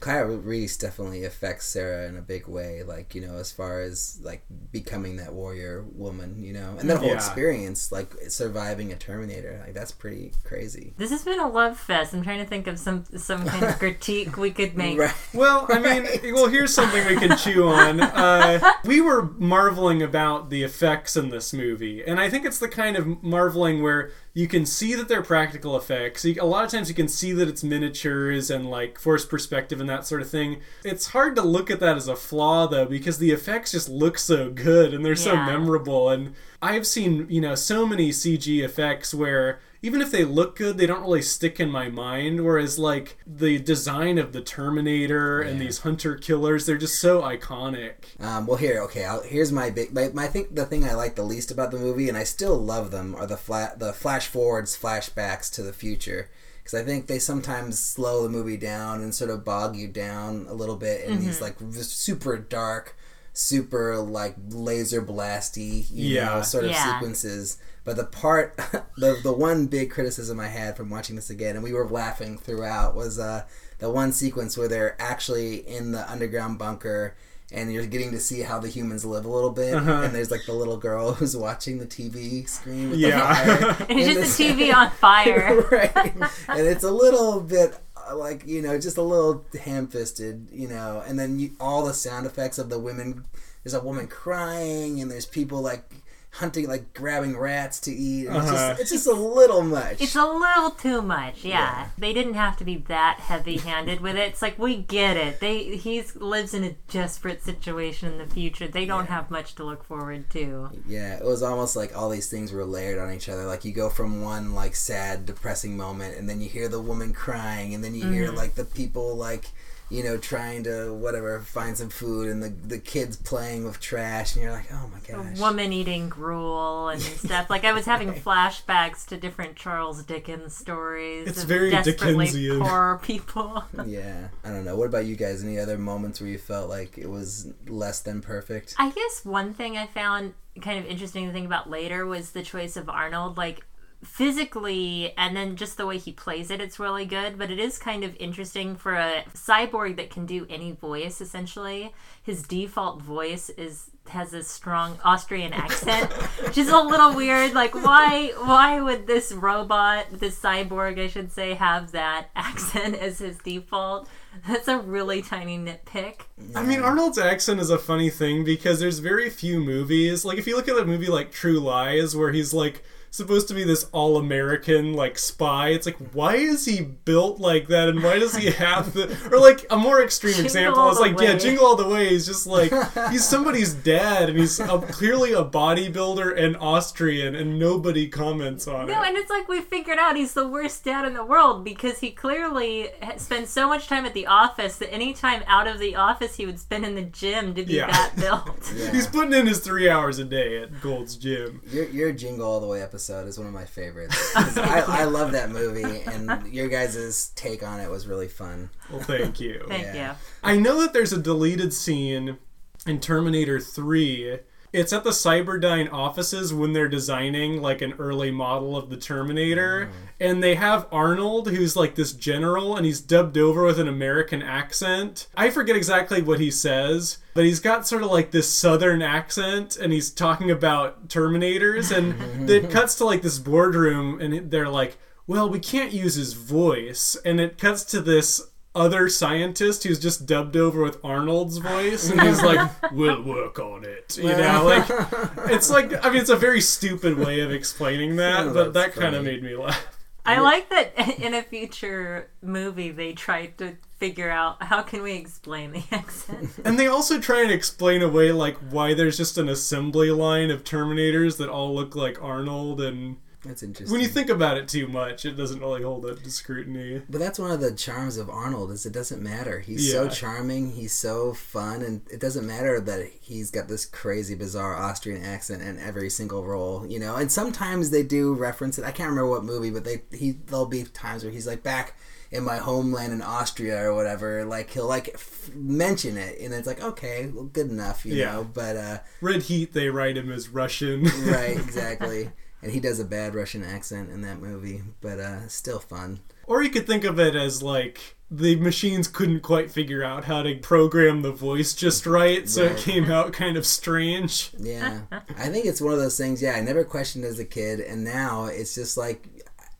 [0.00, 4.20] Kyle Reese definitely affects Sarah in a big way, like, you know, as far as,
[4.22, 6.76] like, becoming that warrior woman, you know?
[6.78, 7.14] And that whole Yeah.
[7.16, 10.94] experience, like, surviving a Terminator, like, that's pretty crazy.
[10.98, 12.14] This has been a love fest.
[12.14, 14.98] I'm trying to think of some some kind of critique we could make.
[14.98, 15.14] Right.
[15.34, 18.00] Well, I mean, well, here's something we can chew on.
[18.00, 22.68] Uh, we were marveling about the effects in this movie, and I think it's the
[22.68, 26.24] kind of marveling where you can see that they're practical effects.
[26.24, 29.80] You, a lot of times, you can see that it's miniatures and like forced perspective
[29.80, 30.60] and that sort of thing.
[30.84, 34.18] It's hard to look at that as a flaw, though, because the effects just look
[34.18, 36.10] so good and they're so memorable.
[36.10, 40.76] And I've seen, you know, so many CG effects where even if they look good,
[40.76, 42.44] they don't really stick in my mind.
[42.44, 48.20] Whereas, like, the design of the Terminator and these hunter killers, they're just so iconic.
[48.20, 49.04] Um, well, here, okay.
[49.04, 49.92] I'll, here's my big.
[49.92, 52.24] My, my, I think the thing I like the least about the movie, and I
[52.24, 56.28] still love them, are the flat, the flash forwards, flashbacks to the future.
[56.62, 60.44] Because I think they sometimes slow the movie down and sort of bog you down
[60.50, 62.94] a little bit in these like super dark,
[63.38, 66.24] super like laser blasty, you Yeah.
[66.36, 66.94] know, sort of Yeah.
[66.94, 67.58] sequences.
[67.84, 68.56] But the part,
[68.98, 72.36] the the one big criticism I had from watching this again, and we were laughing
[72.36, 73.44] throughout, was uh,
[73.78, 77.14] the one sequence where they're actually in the underground bunker,
[77.50, 79.72] and you're getting to see how the humans live a little bit.
[79.74, 80.02] Uh-huh.
[80.02, 82.90] And there's like the little girl who's watching the TV screen.
[82.90, 83.44] With Yeah.
[83.46, 83.86] The fire.
[83.88, 85.60] It's just a this- TV on fire.
[85.70, 86.14] right.
[86.48, 87.74] And it's a little bit
[88.16, 91.02] like you know, just a little ham-fisted, you know.
[91.06, 93.24] And then you, all the sound effects of the women.
[93.64, 95.92] There's a woman crying, and there's people like
[96.30, 98.26] hunting, like grabbing rats to eat.
[98.28, 98.46] And Uh-huh.
[98.46, 100.00] it's, just, it's just a little much.
[100.00, 101.58] It's a little too much, yeah.
[101.58, 101.88] Yeah.
[101.98, 104.28] They didn't have to be that heavy-handed with it.
[104.28, 105.40] It's like we get it.
[105.40, 108.68] They he lives in a desperate situation in the future.
[108.68, 110.70] They don't have much to look forward to.
[110.86, 113.44] Yeah, it was almost like all these things were layered on each other.
[113.44, 117.12] Like you go from one like sad, depressing moment, and then you hear the woman
[117.12, 119.46] crying, and then you hear like the people like
[119.90, 124.34] you know trying to whatever find some food, and the the kids playing with trash,
[124.34, 125.38] and you're like, oh my gosh.
[125.38, 127.48] Woman eating gruel and stuff.
[127.50, 131.28] Like I was having flashbacks to different Charles Dickens stories.
[131.28, 132.60] It's of very desperately Dickensian.
[132.60, 133.64] poor people.
[133.86, 134.76] Yeah, I don't know.
[134.76, 135.42] What about you guys?
[135.42, 138.74] Any other moments where you felt like it was less than perfect?
[138.78, 142.42] I guess one thing I found kind of interesting to think about later was the
[142.42, 143.36] choice of Arnold.
[143.36, 143.64] Like
[144.02, 147.38] physically, and then just the way he plays it, it's really good.
[147.38, 151.20] But it is kind of interesting for a cyborg that can do any voice.
[151.20, 156.10] Essentially, his default voice is has a strong Austrian accent,
[156.42, 157.54] which is a little weird.
[157.54, 163.18] Like, why why would this robot, this cyborg, I should say, have that accent as
[163.18, 164.08] his default?
[164.46, 166.20] That's a really tiny nitpick.
[166.54, 170.24] I mean, Arnold's accent is a funny thing because there's very few movies.
[170.24, 172.84] Like, if you look at a movie like True Lies, where he's like
[173.18, 175.68] supposed to be this all American like spy.
[175.68, 179.38] It's like why is he built like that and why does he have the or
[179.38, 181.36] like a more extreme Jingle example all is the like yeah.
[181.36, 182.72] Jingle All the Way is just like
[183.10, 188.86] he's somebody's dad and he's a, clearly a bodybuilder and Austrian and nobody comments on
[188.86, 188.96] No, it.
[188.96, 191.98] No, and it's like we figured out he's the worst dad in the world because
[191.98, 195.78] he clearly ha- spends so much time at the office that any time out of
[195.78, 197.88] the office he would spend in the gym to be Yeah.
[197.90, 198.72] that built.
[198.78, 198.92] Yeah.
[198.92, 201.60] He's putting in his three hours a day at Gold's Gym.
[201.72, 204.32] Your, your Jingle All the Way episode is one of my favorites.
[204.36, 208.70] I, I love that movie, and your guys' take on it was really fun.
[208.90, 209.64] Well, thank you.
[209.68, 210.12] Thank Yeah.
[210.12, 210.16] you.
[210.42, 212.38] I know that there's a deleted scene
[212.86, 214.38] in Terminator 3.
[214.72, 219.86] It's at the Cyberdyne offices when they're designing like an early model of the Terminator.
[219.86, 220.04] Mm-hmm.
[220.20, 224.42] And they have Arnold, who's like this general, and he's dubbed over with an American
[224.42, 225.28] accent.
[225.36, 229.76] I forget exactly what he says, but he's got sort of like this southern accent,
[229.76, 231.96] and he's talking about Terminators.
[231.96, 236.32] And it cuts to like this boardroom, and they're like, well, we can't use his
[236.32, 237.16] voice.
[237.24, 238.42] And it cuts to this
[238.74, 243.84] other scientist who's just dubbed over with Arnold's voice, and he's like, "We'll work on
[243.84, 244.86] it." You know, like
[245.50, 248.92] it's like I mean, it's a very stupid way of explaining that, Oh, but that
[248.92, 249.86] kind of made me laugh.
[250.24, 255.14] I like that in a future movie they tried to figure out how can we
[255.14, 256.50] explain the accent.
[256.64, 260.64] And they also try and explain away like why there's just an assembly line of
[260.64, 263.16] Terminators that all look like Arnold, and
[263.48, 263.90] That's interesting.
[263.92, 267.02] when you think about it too much, it doesn't really hold up to scrutiny.
[267.08, 269.58] But that's one of the charms of Arnold is it doesn't matter.
[269.60, 274.34] He's so charming, he's so fun, and it doesn't matter that he's got this crazy,
[274.34, 277.16] bizarre Austrian accent in every single role, you know.
[277.16, 278.84] And sometimes they do reference it.
[278.84, 281.96] I can't remember what movie, but they he there'll be times where he's like back
[282.30, 284.44] in my homeland in Austria or whatever.
[284.44, 288.32] Like he'll like f- mention it, and it's like okay, well, good enough, you Yeah.
[288.32, 288.44] know.
[288.44, 291.04] But uh, Red Heat, they write him as Russian.
[291.24, 292.30] right, exactly.
[292.62, 296.20] And he does a bad Russian accent in that movie, but uh, still fun.
[296.46, 300.42] Or you could think of it as like the machines couldn't quite figure out how
[300.42, 304.50] to program the voice just right, so it came out kind of strange.
[304.58, 305.00] Yeah.
[305.10, 308.04] I think it's one of those things, yeah, I never questioned as a kid, and
[308.04, 309.28] now it's just like,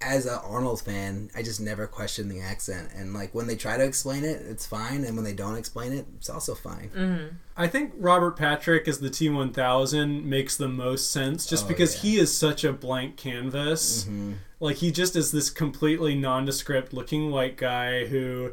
[0.00, 2.90] as an Arnold fan, I just never question the accent.
[2.94, 5.92] And like when they try to explain it, it's fine, and when they don't explain
[5.92, 7.36] it, it's also fine.
[7.56, 12.00] I think Robert Patrick as the T1000 makes the most sense just Oh, because yeah.
[12.02, 14.04] he is such a blank canvas.
[14.04, 14.34] Mm-hmm.
[14.60, 18.52] Like he just is this completely nondescript looking white guy who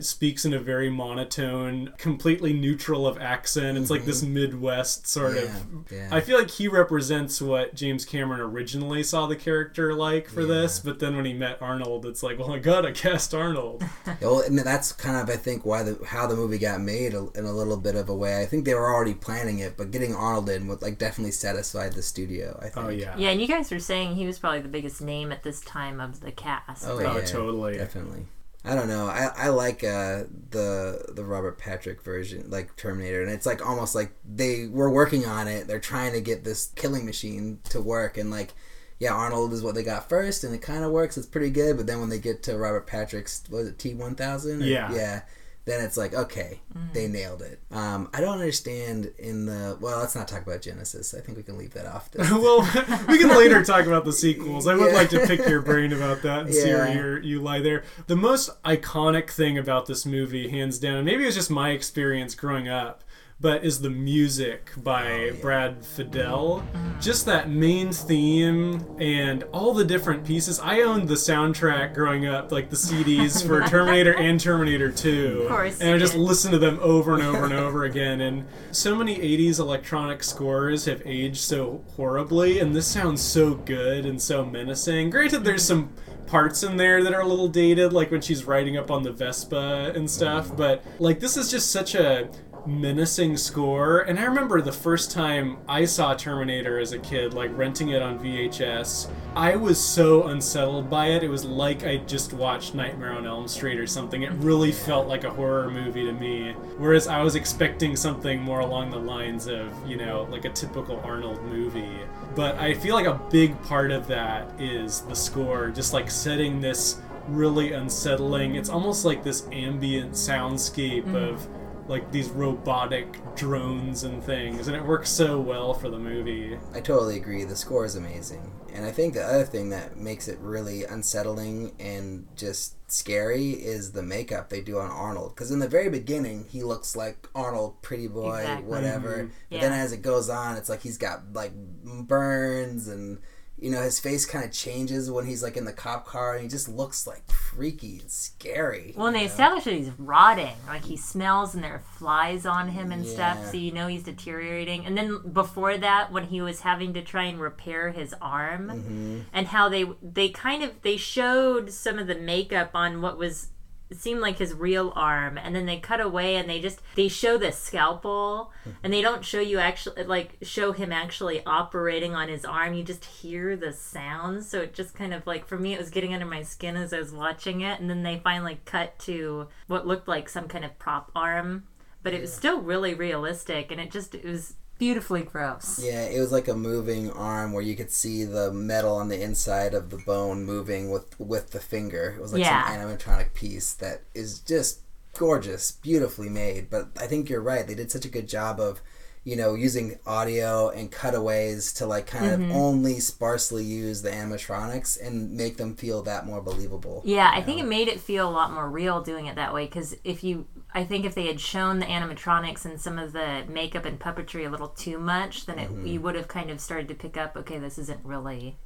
[0.00, 3.76] speaks in a very monotone, completely neutral of accent.
[3.78, 5.48] It's like this Midwest sort of.
[5.48, 5.94] Mm-hmm.
[5.94, 6.16] Yeah, yeah.
[6.16, 10.78] I feel like he represents what James Cameron originally saw the character like for this,
[10.78, 13.82] but then when he met Arnold, it's like, well, I gotta cast Arnold.
[14.20, 17.44] Well, and that's kind of I think why the how the movie got made in
[17.44, 18.40] a little bit of a way.
[18.40, 21.92] I think they were already planning it, but getting Arnold in would like definitely satisfied
[21.94, 22.58] the studio.
[22.60, 22.86] I think.
[22.86, 23.14] oh yeah.
[23.18, 26.00] yeah, and you guys were saying he was probably the biggest name at this time
[26.00, 26.86] of the cast.
[26.86, 27.76] Oh, Oh, yeah, totally.
[27.78, 28.26] definitely.
[28.64, 29.06] I don't know.
[29.06, 33.94] I, I like uh, the the Robert Patrick version, like Terminator, and it's like almost
[33.94, 35.66] like they were working on it.
[35.66, 38.54] They're trying to get this killing machine to work, and like,
[39.00, 41.16] yeah, Arnold is what they got first, and it kind of works.
[41.16, 44.14] It's pretty good, but then when they get to Robert Patrick's, was it T one
[44.14, 44.62] thousand?
[44.62, 44.94] Yeah.
[44.94, 45.22] yeah.
[45.64, 46.60] Then it's like okay,
[46.92, 47.60] they nailed it.
[47.70, 50.00] Um, I don't understand in the well.
[50.00, 51.14] Let's not talk about Genesis.
[51.14, 52.10] I think we can leave that off.
[52.18, 52.60] Well,
[53.08, 54.66] we can later talk about the sequels.
[54.66, 54.98] I would Yeah.
[54.98, 57.84] like to pick your brain about that and see where you lie there.
[58.08, 62.34] The most iconic thing about this movie, hands down, maybe it was just my experience
[62.34, 63.04] growing up,
[63.42, 65.32] but is the music by Oh, yeah.
[65.42, 66.62] Brad Fiedel.
[66.62, 67.00] Mm-hmm.
[67.00, 70.60] Just that main theme and all the different pieces.
[70.60, 75.40] I owned the soundtrack growing up, like the CDs for Terminator and Terminator 2.
[75.42, 76.20] Of course And I just did.
[76.20, 78.20] listen to them over and over and over again.
[78.22, 84.06] And so many 80s electronic scores have aged so horribly, and this sounds so good
[84.06, 85.10] and so menacing.
[85.10, 85.92] Granted, there's some
[86.26, 89.12] parts in there that are a little dated, like when she's riding up on the
[89.12, 92.30] Vespa and stuff, but like this is just such a
[92.66, 94.00] menacing score.
[94.00, 98.02] And I remember the first time I saw Terminator as a kid, like renting it
[98.02, 101.22] on VHS, I was so unsettled by it.
[101.22, 104.22] It was like I just watched Nightmare on Elm Street or something.
[104.22, 106.52] It really felt like a horror movie to me.
[106.78, 111.00] Whereas I was expecting something more along the lines of, you know, like a typical
[111.04, 111.98] Arnold movie.
[112.34, 116.60] But I feel like a big part of that is the score, just like setting
[116.60, 118.56] this really unsettling.
[118.56, 121.16] It's almost like this ambient soundscape mm-hmm.
[121.16, 121.48] of
[121.88, 126.58] like these robotic drones and things, and it works so well for the movie.
[126.74, 127.44] I totally agree.
[127.44, 128.52] The score is amazing.
[128.74, 133.92] And I think the other thing that makes it really unsettling and just scary is
[133.92, 135.34] the makeup they do on Arnold.
[135.34, 138.68] Because in the very beginning, he looks like Arnold, pretty boy, Exactly.
[138.70, 139.16] whatever.
[139.24, 139.30] Mhm.
[139.50, 143.18] But then as it goes on, it's like he's got like burns and
[143.62, 146.42] you know, his face kind of changes when he's like in the cop car, and
[146.42, 148.92] he just looks like freaky and scary.
[148.96, 149.26] Well, and they know?
[149.26, 150.56] establish that he's rotting.
[150.66, 154.02] Like he smells and there are flies on him and stuff, so you know he's
[154.02, 154.84] deteriorating.
[154.84, 159.20] And then before that, when he was having to try and repair his arm, Mm-hmm.
[159.32, 163.48] and how they they kind of they showed some of the makeup on what was
[163.92, 167.08] it seemed like his real arm and then they cut away and they just they
[167.08, 168.50] show the scalpel
[168.82, 172.74] and they don't show you actually like show him actually operating on his arm.
[172.74, 175.90] You just hear the sounds so it just kind of like for me it was
[175.90, 179.48] getting under my skin as i was watching it and then they finally cut to
[179.66, 181.64] what looked like some kind of prop arm
[182.02, 186.18] but it was still really realistic and it just it was beautifully gross Yeah, it
[186.18, 189.90] was like a moving arm where you could see the metal on the inside of
[189.90, 192.14] the bone moving with with the finger.
[192.16, 192.66] It was like Yeah.
[192.66, 194.80] some animatronic piece that is just
[195.16, 196.68] gorgeous, beautifully made.
[196.68, 198.82] But I think you're right; they did such a good job of,
[199.24, 202.50] you know, using audio and cutaways to like kind Mm-hmm.
[202.50, 207.02] of only sparsely use the animatronics and make them feel that more believable.
[207.04, 209.66] Yeah, I think it made it feel a lot more real doing it that way
[209.66, 213.44] because if you, I think if they had shown the animatronics and some of the
[213.48, 216.88] makeup and puppetry a little too much, then it, you would have kind of started
[216.88, 218.58] to pick up, okay, this isn't really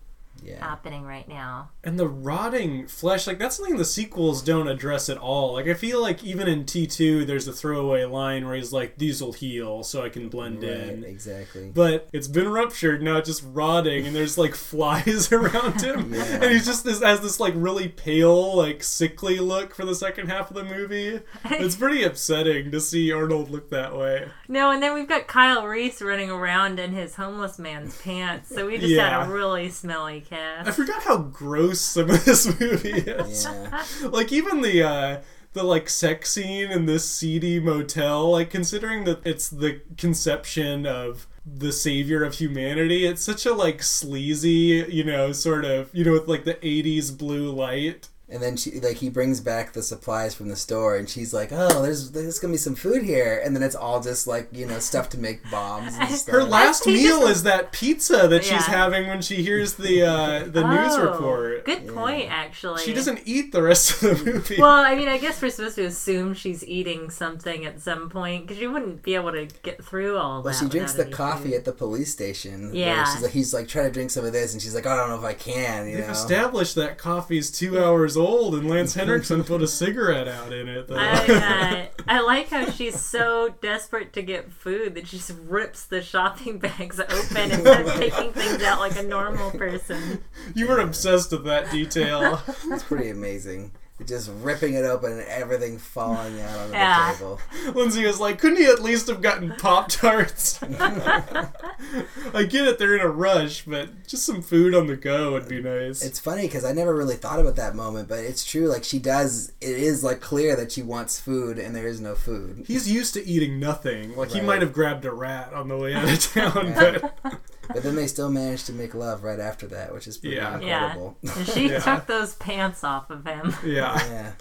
[0.44, 0.64] Yeah.
[0.64, 1.70] happening right now.
[1.82, 5.54] And the rotting flesh, like that's something the sequels don't address at all.
[5.54, 8.98] Like I feel like even in T two, there's a throwaway line where he's like,
[8.98, 11.70] "These will heal, so I can blend Right, in." exactly.
[11.74, 16.24] But it's been ruptured now, it's just rotting, and there's like flies around him, Yeah.
[16.42, 20.28] and he's just this, has this like really pale, like sickly look for the second
[20.28, 21.20] half of the movie.
[21.66, 24.28] It's pretty upsetting to see Arnold look that way.
[24.48, 28.66] No, and then we've got Kyle Reese running around in his homeless man's pants, so
[28.66, 29.20] we just Yeah.
[29.20, 30.20] had a really smelly
[30.66, 33.44] I forgot how gross some of this movie is.
[33.44, 33.84] Yeah.
[34.08, 35.20] like even the uh
[35.56, 41.26] the like sex scene in this seedy motel like considering that it's the conception of
[41.46, 46.12] the savior of humanity it's such a like sleazy you know sort of you know
[46.12, 50.34] with like the 80s blue light And then she like he brings back the supplies
[50.34, 53.54] from the store, and she's like, "Oh, there's there's gonna be some food here," and
[53.54, 56.34] then it's all just like you know stuff to make bombs and stuff.
[56.34, 60.02] her last he meal just- is that pizza that she's having when she hears the
[60.02, 62.82] uh the news Oh, report Good point, actually.
[62.82, 65.76] she doesn't eat the rest of the movie Well, I mean, I guess we're supposed
[65.76, 69.84] to assume she's eating something at some point because you wouldn't be able to get
[69.84, 70.58] through all Well, that.
[70.58, 71.54] she drinks the coffee food.
[71.58, 72.74] at the police station.
[72.74, 73.04] Yeah.
[73.12, 74.96] she's like, he's like, trying to drink some of this, and she's like, "Oh, I
[74.96, 75.86] don't know if I can.
[75.88, 76.12] You They've know.
[76.12, 80.88] established that coffee's two hours old, and Lance Henriksen put a cigarette out in it.
[80.88, 80.96] Though.
[80.96, 85.86] I, uh, I like how she's so desperate to get food that she just rips
[85.86, 90.22] the shopping bags open and starts taking things out like a normal person.
[90.54, 92.42] You were obsessed with that detail.
[92.66, 93.72] It's pretty amazing.
[94.04, 97.12] Just ripping it open and everything falling out on Yeah.
[97.12, 97.40] the table.
[97.74, 100.62] Lindsay was like, couldn't he at least have gotten Pop Tarts?
[100.62, 105.48] I get it, they're in a rush, but just some food on the go would
[105.48, 106.04] be nice.
[106.04, 108.68] It's funny because I never really thought about that moment, but it's true.
[108.68, 112.14] Like she does, it is like clear that she wants food, and there is no
[112.14, 112.64] food.
[112.66, 114.14] He's used to eating nothing.
[114.16, 116.74] Like, he might have grabbed a rat on the way out of town,
[117.22, 120.36] but But then they still managed to make love right after that, which is pretty
[120.36, 120.58] Yeah.
[120.60, 120.84] Yeah.
[120.86, 121.16] incredible.
[121.36, 121.78] And she Yeah.
[121.80, 123.54] took those pants off of him.
[123.64, 123.98] yeah.
[124.06, 124.32] yeah,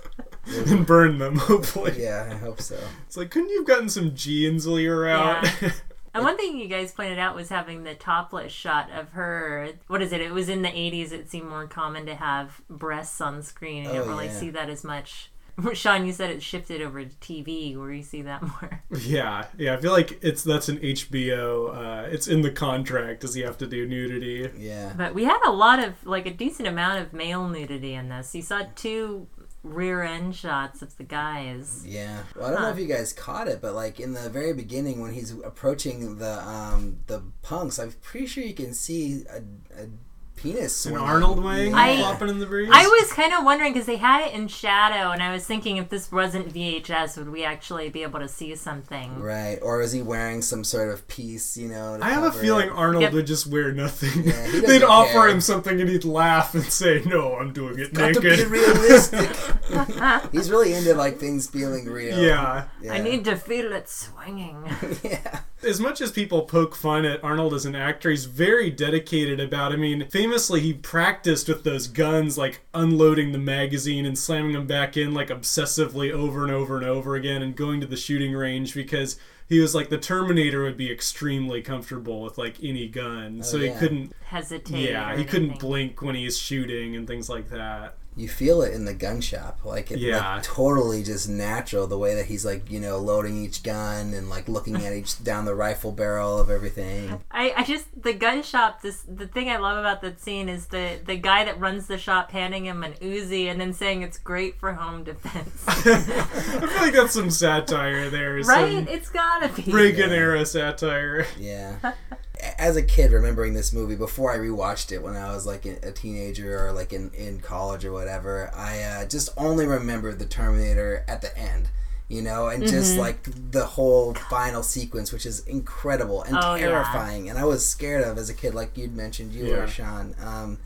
[0.68, 1.96] And burn them, hopefully.
[1.98, 2.78] yeah, I hope so.
[3.08, 5.44] It's like, couldn't you have gotten some jeans while you were out?
[5.62, 5.72] Yeah.
[6.14, 9.70] And one thing you guys pointed out was having the topless shot of her.
[9.88, 10.22] What is it?
[10.22, 11.12] It was in the 80s.
[11.12, 13.84] It seemed more common to have breasts on screen.
[13.84, 14.32] You Oh, don't really yeah.
[14.40, 15.30] see that as much.
[15.74, 18.84] Sean, you said it shifted over to TV where you see that more.
[19.00, 19.74] yeah, yeah.
[19.74, 21.76] I feel like it's that's an HBO.
[21.76, 23.22] Uh, it's in the contract.
[23.22, 24.50] Does he have to do nudity?
[24.58, 28.10] Yeah, But we had a lot of, like, a decent amount of male nudity in
[28.10, 28.36] this.
[28.36, 29.28] You saw two
[29.64, 31.84] rear end shots of the guys.
[31.88, 32.22] yeah.
[32.36, 35.02] Well, I don't know if you guys caught it, but like in the very beginning
[35.02, 39.38] when he's approaching the um the punks, I'm pretty sure you can see a,
[39.82, 39.88] a
[40.36, 40.86] penis.
[40.86, 40.96] An.
[40.98, 42.70] Arnold wing I- flopping in the breeze.
[42.72, 45.78] I was kind of wondering because they had it in shadow, and I was thinking
[45.78, 49.20] if this wasn't VHS, would we actually be able to see something?
[49.20, 51.58] Right, or is he wearing some sort of piece?
[51.58, 51.98] You know.
[51.98, 52.74] to I have a cover feeling it?
[52.74, 53.14] Arnold Yep.
[53.14, 54.24] would just wear nothing.
[54.24, 55.28] Yeah, he They'd doesn't offer care.
[55.30, 58.58] him something and he'd laugh and say, "No, I'm doing it Got to naked." be
[58.60, 59.32] realistic.
[60.32, 62.18] He's really into like things feeling real.
[62.22, 62.66] yeah.
[62.82, 62.94] Yeah.
[62.94, 64.64] I need to feel it swinging.
[65.04, 65.42] yeah.
[65.64, 69.72] As much as people poke fun at Arnold as an actor, he's very dedicated about.
[69.72, 74.66] I mean, famously, he practiced with those guns, like unloading the magazine and slamming them
[74.66, 78.34] back in, like obsessively over and over and over again, and going to the shooting
[78.34, 83.38] range because he was like the Terminator would be extremely comfortable with like any gun,
[83.42, 83.78] oh, so he yeah.
[83.78, 84.14] couldn't.
[84.26, 84.90] Hesitate.
[84.90, 87.96] Yeah, or he couldn't blink when he's shooting and things like that.
[88.18, 90.36] You feel it in the gun shop, like it, Yeah.
[90.36, 91.86] like totally just natural.
[91.86, 95.22] The way that he's like, you know, loading each gun and like looking at each
[95.22, 97.22] down the rifle barrel of everything.
[97.30, 98.82] I, I just the gun shop.
[98.82, 101.98] This the thing I love about that scene is the the guy that runs the
[101.98, 105.64] shop handing him an Uzi and then saying it's great for home defense.
[105.68, 108.36] I feel like that's some satire there.
[108.36, 108.46] right?
[108.46, 109.72] Some It's gotta be.
[109.72, 111.26] Reagan era satire.
[111.38, 111.94] Yeah.
[112.58, 115.92] As a kid, remembering this movie before I rewatched it when I was like a
[115.92, 121.04] teenager or like in, in college or whatever, I uh, just only remembered the Terminator
[121.08, 121.70] at the end,
[122.10, 126.60] you know, and just like the whole final sequence, which is incredible and Oh, yeah.
[126.60, 129.58] terrifying, and I was scared of as a kid, like you'd mentioned, you Yeah.
[129.62, 130.16] were Sean.
[130.24, 130.58] Um,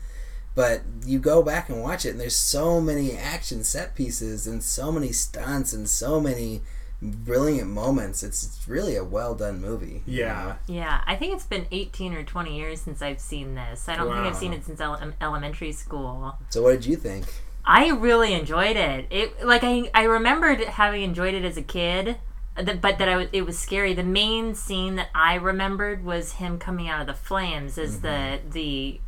[0.54, 4.62] but you go back and watch it, and there's so many action set pieces and
[4.62, 6.62] so many stunts and so many
[7.02, 8.22] brilliant moments.
[8.22, 10.02] It's, it's really a well done movie.
[10.06, 10.56] you Yeah.
[10.68, 10.74] know?
[10.74, 13.88] Yeah, I think it's been 18 or 20 years since I've seen this.
[13.88, 16.34] I don't think I've seen it since ele- elementary school.
[16.50, 17.26] So what did you think?
[17.64, 19.06] I really enjoyed it.
[19.10, 22.16] It like I I remembered having enjoyed it as a kid,
[22.56, 23.92] uh, but that I was, it was scary.
[23.92, 28.40] The main scene that I remembered was him coming out of the flames as the
[28.50, 29.00] the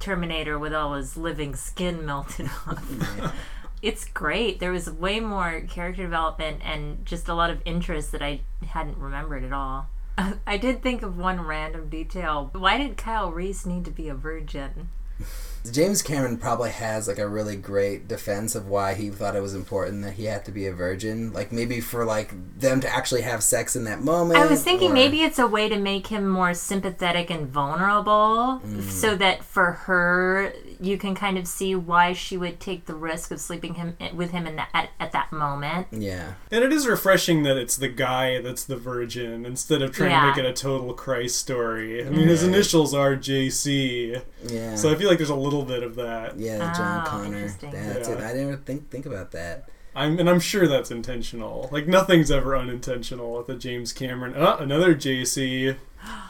[0.00, 3.34] Terminator with all his living skin melted off.
[3.82, 4.60] It's great.
[4.60, 8.98] There was way more character development and just a lot of interest that I hadn't
[8.98, 9.88] remembered at all.
[10.46, 12.50] I did think of one random detail.
[12.52, 14.90] Why did Kyle Reese need to be a virgin?
[15.70, 19.54] James Cameron probably has like a really great defense of why he thought it was
[19.54, 21.32] important that he had to be a virgin.
[21.32, 24.40] Like maybe for like them to actually have sex in that moment.
[24.40, 28.62] I was thinking or- maybe it's a way to make him more sympathetic and vulnerable
[28.64, 28.82] mm.
[28.82, 33.30] so that for her you can kind of see why she would take the risk
[33.30, 35.86] of sleeping him with him in that at, at that moment.
[35.92, 36.34] Yeah.
[36.50, 40.20] And it is refreshing that it's the guy that's the virgin instead of trying Yeah.
[40.22, 42.04] to make it a total Christ story.
[42.06, 44.74] I mean, his initials are JC, Yeah.
[44.74, 46.38] so I feel like there's a little bit of that.
[46.38, 47.24] yeah, John Oh, Connor.
[47.26, 47.70] interesting.
[47.72, 48.18] That's it.
[48.18, 49.68] I didn't think think about that.
[49.94, 51.68] I'm, and I'm sure that's intentional.
[51.72, 54.34] Like nothing's ever unintentional with a James Cameron.
[54.34, 55.76] Uh, another JC.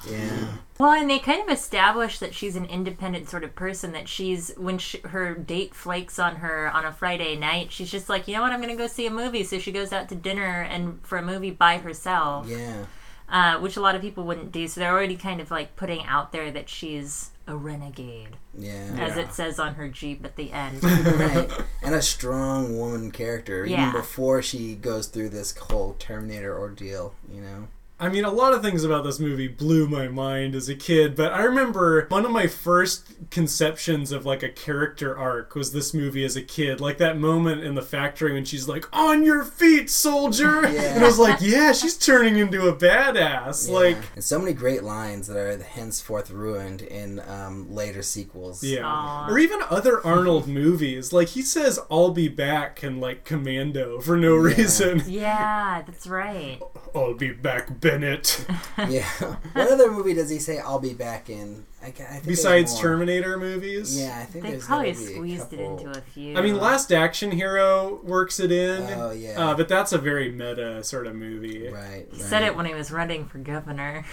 [0.09, 0.47] Yeah.
[0.79, 3.93] Well, and they kind of establish that she's an independent sort of person.
[3.93, 8.09] That she's when she, her date flakes on her on a Friday night, she's just
[8.09, 9.45] like, you know what, I'm going to go see a movie.
[9.45, 12.49] So she goes out to dinner and for a movie by herself.
[12.49, 12.85] Yeah.
[13.29, 14.67] uh, which a lot of people wouldn't do.
[14.67, 18.97] So they're already kind of like putting out there that she's a renegade, Yeah.
[18.99, 19.23] as Yeah.
[19.23, 20.83] it says on her Jeep at the end.
[20.85, 21.49] right.
[21.83, 23.89] And a strong woman character, Yeah.
[23.91, 27.69] even before she goes through this whole Terminator ordeal, you know?
[28.01, 31.15] I mean, a lot of things about this movie blew my mind as a kid,
[31.15, 35.93] but I remember one of my first conceptions of like a character arc was this
[35.93, 36.81] movie as a kid.
[36.81, 40.61] Like that moment in the factory when she's like, On your feet, soldier!
[40.71, 40.95] Yeah.
[40.95, 43.69] And I was like, Yeah, she's turning into a badass.
[43.69, 48.63] Like, and so many great lines that are henceforth ruined in um, later sequels.
[48.65, 48.85] Yeah.
[48.85, 49.29] Aw.
[49.29, 51.13] Or even other Arnold movies.
[51.13, 55.03] Like he says I'll be back in like Commando for no reason.
[55.07, 56.61] yeah, that's right.
[56.95, 58.45] I'll be back, Bennett.
[58.89, 59.05] yeah.
[59.53, 61.67] What other movie does he say "I'll be back in"?
[61.83, 62.79] I, I think Besides.
[62.79, 63.99] Terminator movies.
[63.99, 66.37] Yeah, I think They there's probably gotta be a squeezed it into a few.
[66.37, 68.83] I mean, Last Action Hero works it in.
[68.99, 69.51] Oh, yeah.
[69.51, 71.69] Uh, but that's a very meta sort of movie.
[71.69, 72.07] Right.
[72.11, 72.29] he right.
[72.29, 74.05] said it when he was running for governor.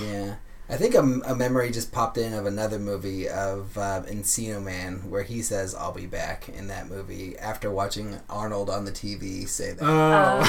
[0.00, 0.36] Yeah.
[0.70, 5.08] I think a, a memory just popped in of another movie of uh, Encino Man
[5.10, 9.48] where he says "I'll be back" in that movie after watching Arnold on the TV
[9.48, 9.82] say that.
[9.84, 10.40] Oh.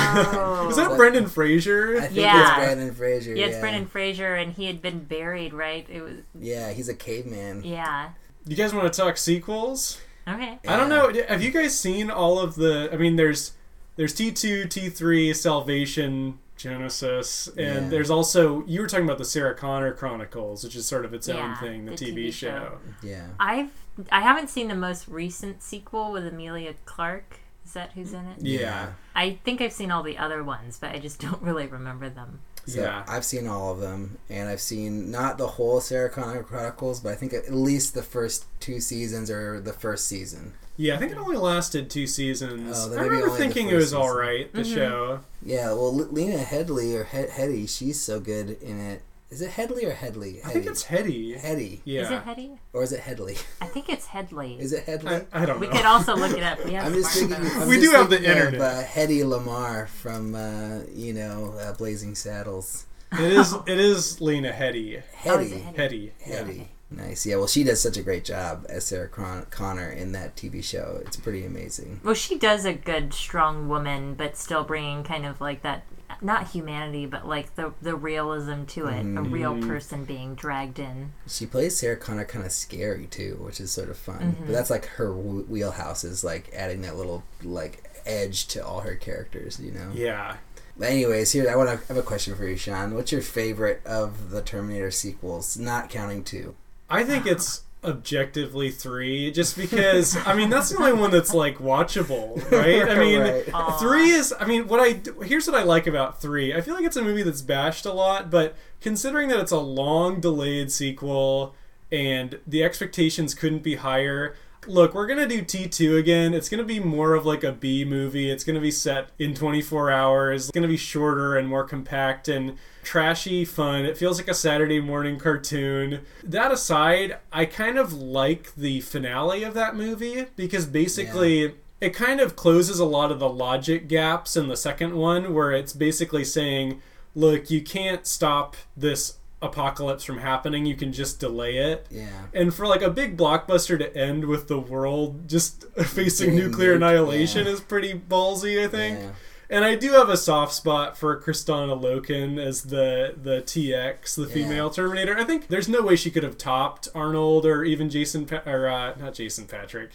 [0.66, 0.70] Oh.
[0.72, 1.98] Is that Brendan Fraser?
[1.98, 2.48] I think Yeah.
[2.50, 3.34] it's Brandon Fraser.
[3.36, 5.86] Yeah, Yeah, Brendan Fraser, and he had been buried, right?
[5.90, 7.64] It was Yeah, he's a caveman.
[7.64, 8.10] yeah.
[8.46, 10.00] You guys want to talk sequels?
[10.28, 10.60] Okay.
[10.68, 11.12] I don't know.
[11.28, 12.90] Have you guys seen all of the?
[12.92, 13.54] I mean, there's
[13.96, 17.90] there's T two, T three, Salvation, Genesis, and Yeah.
[17.90, 21.28] there's also you were talking about the Sarah Connor Chronicles, which is sort of its
[21.30, 22.48] own thing, the, the TV, TV show.
[22.48, 22.78] show.
[23.02, 23.28] Yeah.
[23.40, 23.72] I've
[24.12, 27.40] I haven't seen the most recent sequel with Emilia Clarke.
[27.66, 28.38] Is that who's in it?
[28.42, 32.10] Yeah, I think I've seen all the other ones, but I just don't really remember
[32.10, 32.40] them.
[32.66, 33.04] So yeah.
[33.08, 37.14] I've seen all of them, and I've seen not the whole Sarah Connor Chronicles, but
[37.14, 40.54] I think at least the first two seasons or the first season.
[40.82, 42.74] Yeah, I think it only lasted two seasons.
[42.80, 44.18] Oh, I remember only the thinking it was all season.
[44.18, 44.54] right.
[44.54, 44.74] The Mhm.
[44.76, 45.20] show.
[45.44, 49.02] Yeah, well, L- Lena Headley or he- Hetty, she's so good in it.
[49.30, 50.40] Is it Headley or Headley?
[50.44, 51.34] I think it's Hetty.
[51.38, 52.04] Hetty, Yeah.
[52.04, 52.52] Is it Hetty?
[52.74, 53.38] or is it Headley?
[53.62, 54.58] I think it's Headley.
[54.60, 55.16] Is it Headley?
[55.34, 55.74] I, I don't we know.
[55.74, 56.64] could also look it up.
[56.66, 57.36] We have I'm just thinking.
[57.36, 58.56] I'm We just do have the thinking internet.
[58.56, 62.86] Of, uh, Hetty Lamar from uh, you know uh, Blazing Saddles.
[63.12, 63.54] it is.
[63.68, 64.98] It is Lena Hetty.
[65.26, 65.56] Oh, is Hetty.
[65.62, 65.76] it Hetty?
[65.76, 66.14] Hetty.
[66.26, 66.36] Yeah.
[66.38, 66.68] Hetty.
[66.92, 67.26] Nice.
[67.26, 67.36] Yeah.
[67.38, 71.00] Well, she does such a great job as Sarah Con- Connor in that TV show.
[71.06, 72.02] It's pretty amazing.
[72.04, 75.84] Well, she does a good, strong woman, but still bringing kind of like that
[76.22, 79.70] not humanity, but like the the realism to it, a real Mm-hmm.
[79.70, 81.14] person being dragged in.
[81.28, 84.20] She plays Sarah Connor kind of scary too, which is sort of fun.
[84.34, 84.46] Mm-hmm.
[84.48, 88.82] But that's like her w- wheelhouse is like adding that little like edge to all
[88.82, 89.92] her characters, you know.
[89.94, 90.38] Yeah.
[90.76, 92.96] But anyways, here I want to have a question for you, Sean.
[92.96, 96.56] What's your favorite of the Terminator sequels, not counting two?
[96.90, 101.60] I think it's objectively three, just because I mean that's the only one that's like
[101.60, 102.90] watchable, right?
[102.90, 103.80] I mean, Right.
[103.80, 104.34] Three is.
[104.38, 106.54] I mean, what I here's what I like about three.
[106.54, 109.60] I feel like it's a movie that's bashed a lot, but considering that it's a
[109.60, 111.56] long delayed sequel
[111.92, 114.36] and the expectations couldn't be higher.
[114.68, 116.34] Look, we're gonna do T2 again.
[116.34, 118.30] It's gonna be more of like a B movie.
[118.30, 120.44] It's gonna be set in 24 hours.
[120.44, 123.86] It's gonna be shorter and more compact and trashy fun.
[123.86, 126.02] It feels like a Saturday morning cartoon.
[126.24, 132.20] That aside, I kind of like the finale of that movie because basically it kind
[132.20, 136.26] of closes a lot of the logic gaps in the second one where it's basically
[136.26, 136.82] saying,
[137.16, 140.66] look, you can't stop this apocalypse from happening.
[140.66, 141.88] You can just delay it.
[141.90, 142.08] Yeah.
[142.34, 146.74] And for like a big blockbuster to end with the world just facing Getting nuclear
[146.74, 147.52] nuked, annihilation yeah.
[147.54, 149.00] is pretty ballsy, I think.
[149.00, 149.12] Yeah.
[149.52, 154.22] And I do have a soft spot for Kristanna Loken as the the TX, the
[154.28, 154.28] Yeah.
[154.34, 155.18] female Terminator.
[155.18, 158.68] I think there's no way she could have topped Arnold or even Jason pa- or
[158.68, 159.90] uh, not Jason Patric.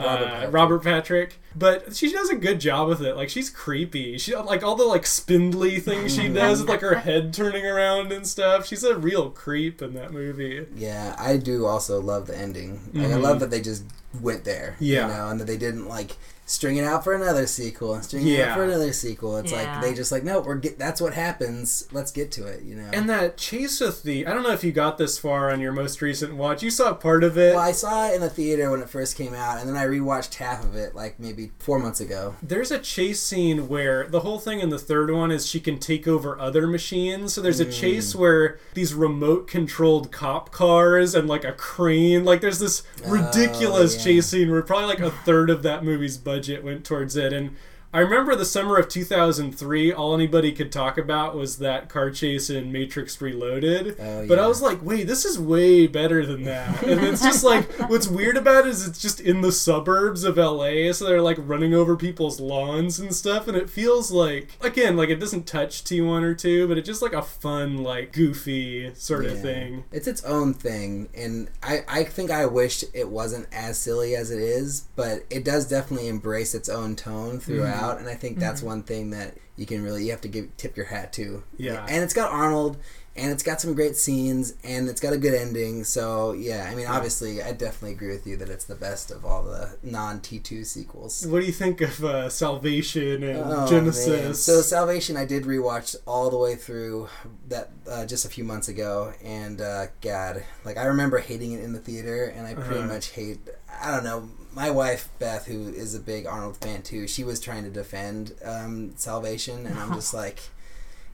[0.00, 0.52] Robert uh, Patrick.
[0.52, 3.16] Robert Patrick, but she does a good job with it.
[3.16, 4.18] Like she's creepy.
[4.18, 8.12] She like all the like spindly things she does, with, like her head turning around
[8.12, 8.66] and stuff.
[8.66, 10.66] She's a real creep in that movie.
[10.74, 12.80] Yeah, I do also love the ending.
[12.92, 13.22] Like, I Mhm.
[13.22, 13.84] love that they just
[14.20, 14.76] went there.
[14.80, 15.06] Yeah.
[15.08, 16.16] You know, and that they didn't like
[16.50, 18.50] string it out for another sequel and string it Yeah.
[18.50, 19.36] out for another sequel.
[19.36, 19.72] It's Yeah.
[19.72, 21.86] like they just like, no, we're get that's what happens.
[21.92, 22.88] Let's get to it, you know.
[22.92, 25.70] And that chase with the I don't know if you got this far on your
[25.70, 26.62] most recent watch.
[26.64, 27.54] You saw part of it.
[27.54, 29.84] well, I saw it in the theater when it first came out, and then I
[29.86, 32.34] rewatched half of it like maybe four months ago.
[32.42, 35.78] There's a chase scene where the whole thing in the third one is she can
[35.78, 37.32] take over other machines.
[37.32, 37.72] So there's a mm.
[37.72, 43.10] chase where these remote controlled cop cars and like a crane, like there's this oh,
[43.10, 44.02] ridiculous yeah.
[44.02, 47.32] chase scene where probably like a third of that movie's budget went towards it.
[47.32, 47.56] And
[47.92, 52.48] I remember the summer of 2003, all anybody could talk about was that car chase
[52.48, 53.96] in Matrix Reloaded.
[53.98, 54.26] Oh, yeah.
[54.28, 56.82] But I was like, wait, this is way better than that.
[56.84, 60.36] And it's just like, what's weird about it is it's just in the suburbs of
[60.36, 64.96] LA, so they're like running over people's lawns and stuff, and it feels like, again,
[64.96, 68.94] like it doesn't touch T1 or 2, but it's just like a fun, like goofy
[68.94, 69.42] sort of Yeah.
[69.42, 69.84] thing.
[69.90, 74.30] It's its own thing, and I, I think I wished it wasn't as silly as
[74.30, 78.60] it is, but it does definitely embrace its own tone throughout, and I think that's
[78.60, 78.68] mm-hmm.
[78.68, 81.42] one thing that you can really you have to give tip your hat to.
[81.56, 81.86] Yeah.
[81.88, 82.78] and it's got Arnold,
[83.20, 85.84] and it's got some great scenes, and it's got a good ending.
[85.84, 89.24] So yeah, I mean, obviously, I definitely agree with you that it's the best of
[89.24, 91.26] all the non T two sequels.
[91.26, 93.68] What do you think of uh, Salvation and Oh, man.
[93.68, 94.44] Genesis?
[94.44, 97.08] So Salvation, I did rewatch all the way through
[97.48, 101.62] that uh, just a few months ago, and uh, God, like I remember hating it
[101.62, 102.86] in the theater, and I pretty Uh-huh.
[102.94, 103.40] much hate.
[103.82, 104.28] I don't know.
[104.52, 108.32] My wife Beth, who is a big Arnold fan too, she was trying to defend
[108.44, 110.40] um, Salvation, and I'm just like,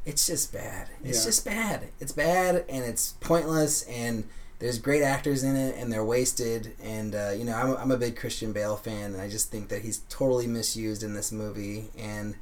[0.07, 0.89] it's just bad.
[1.05, 1.25] It's Yeah.
[1.27, 1.89] just bad.
[2.01, 4.25] It's bad, and it's pointless, and
[4.59, 6.73] there's great actors in it, and they're wasted.
[6.83, 9.51] And uh, you know, I'm, a- I'm a big Christian Bale fan, and I just
[9.51, 12.37] think that he's totally misused in this movie, and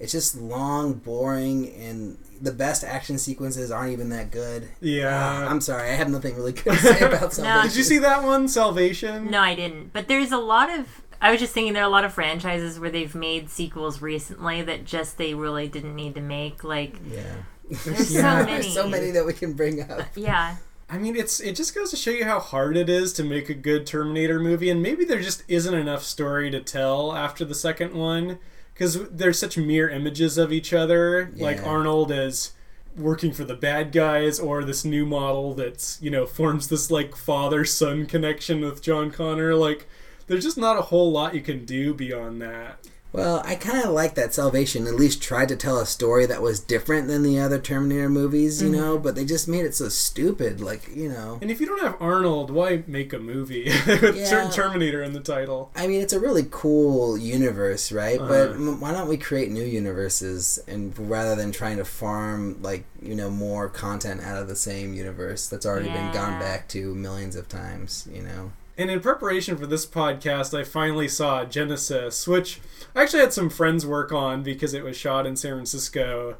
[0.00, 4.66] it's just long, boring, and the best action sequences aren't even that good.
[4.80, 5.10] yeah.
[5.12, 7.68] Ah, I'm sorry, I have nothing really good to say about Salvation.
[7.68, 9.30] Did you see that one, Salvation?
[9.30, 9.92] No, I didn't.
[9.92, 10.86] But there's a lot of.
[11.20, 14.62] I was just thinking there are a lot of franchises where they've made sequels recently
[14.62, 16.64] that just they really didn't need to make.
[16.64, 17.22] Like, Yeah.
[17.84, 18.52] there's so many.
[18.52, 19.90] There's so many that we can bring up.
[20.00, 20.56] Uh, yeah.
[20.88, 23.48] I mean, it's it just goes to show you how hard it is to make
[23.48, 27.54] a good Terminator movie, and maybe there just isn't enough story to tell after the
[27.54, 28.38] second one
[28.74, 32.52] because there's such mirror images of each other, like Arnold as
[32.96, 37.14] working for the bad guys, or this new model that's you know forms this like
[37.14, 39.54] father son connection with John Connor.
[39.54, 39.86] Like,
[40.30, 42.78] there's just not a whole lot you can do beyond that.
[43.12, 46.40] Well, I kind of like that Salvation at least tried to tell a story that
[46.40, 49.88] was different than the other Terminator movies, you know, but they just made it so
[49.88, 50.60] stupid.
[50.60, 51.40] Like, you know.
[51.42, 54.48] And if you don't have Arnold, why make a movie with Yeah.
[54.50, 55.72] Terminator in the title?
[55.74, 58.20] I mean, it's a really cool universe, right?
[58.20, 58.54] But Uh-huh.
[58.54, 63.16] m- why don't we create new universes and rather than trying to farm like you
[63.16, 67.34] know more content out of the same universe that's already been gone back to millions
[67.34, 68.52] of times, you know?
[68.80, 72.62] And in preparation for this podcast, I finally saw Genesis, which
[72.96, 76.38] I actually had some friends work on because it was shot in San Francisco.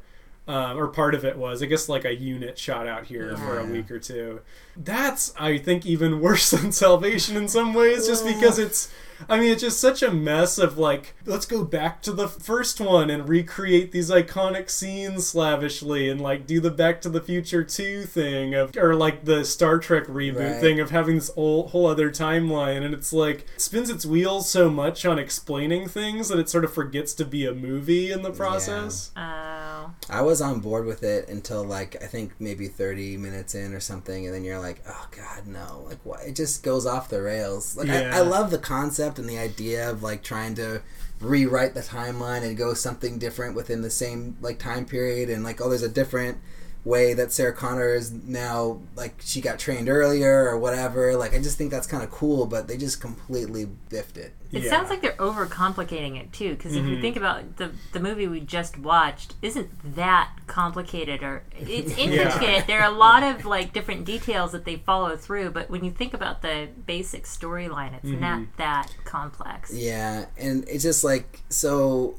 [0.48, 3.58] Um, or part of it was, I guess, like a unit shot out here for
[3.60, 4.40] a week or two.
[4.76, 8.92] That's, I think, even worse than Salvation in some ways, just because it's,
[9.28, 12.80] I mean, it's just such a mess of like, let's go back to the first
[12.80, 17.62] one and recreate these iconic scenes slavishly and like do the Back to the Future
[17.62, 20.60] 2 thing of, or like the Star Trek reboot Right.
[20.60, 22.82] thing of having this whole, whole other timeline.
[22.82, 26.64] And it's like, it spins its wheels so much on explaining things that it sort
[26.64, 29.10] of forgets to be a movie in the process.
[29.16, 29.90] Oh.
[30.08, 33.80] I was on board with it until like I think maybe 30 minutes in or
[33.80, 35.84] something, and then you're like, oh god, no!
[35.88, 36.22] Like, why?
[36.28, 37.76] It just goes off the rails.
[37.76, 38.10] Like, Yeah.
[38.14, 40.82] I, I love the concept and the idea of like trying to
[41.20, 45.60] rewrite the timeline and go something different within the same like time period, and like,
[45.60, 46.38] oh, there's a different
[46.84, 51.16] way that Sarah Connor is now like she got trained earlier or whatever.
[51.16, 54.34] Like, I just think that's kind of cool, but they just completely biffed it.
[54.52, 54.70] It Yeah.
[54.70, 57.02] sounds like they're overcomplicating it too, because if you mm-hmm.
[57.02, 62.66] think about the the movie we just watched, isn't that complicated or it's intricate.
[62.66, 65.90] There are a lot of like different details that they follow through, but when you
[65.90, 68.56] think about the basic storyline, it's not mm-hmm.
[68.56, 69.72] that complex.
[69.72, 72.16] Yeah, and it's just like so.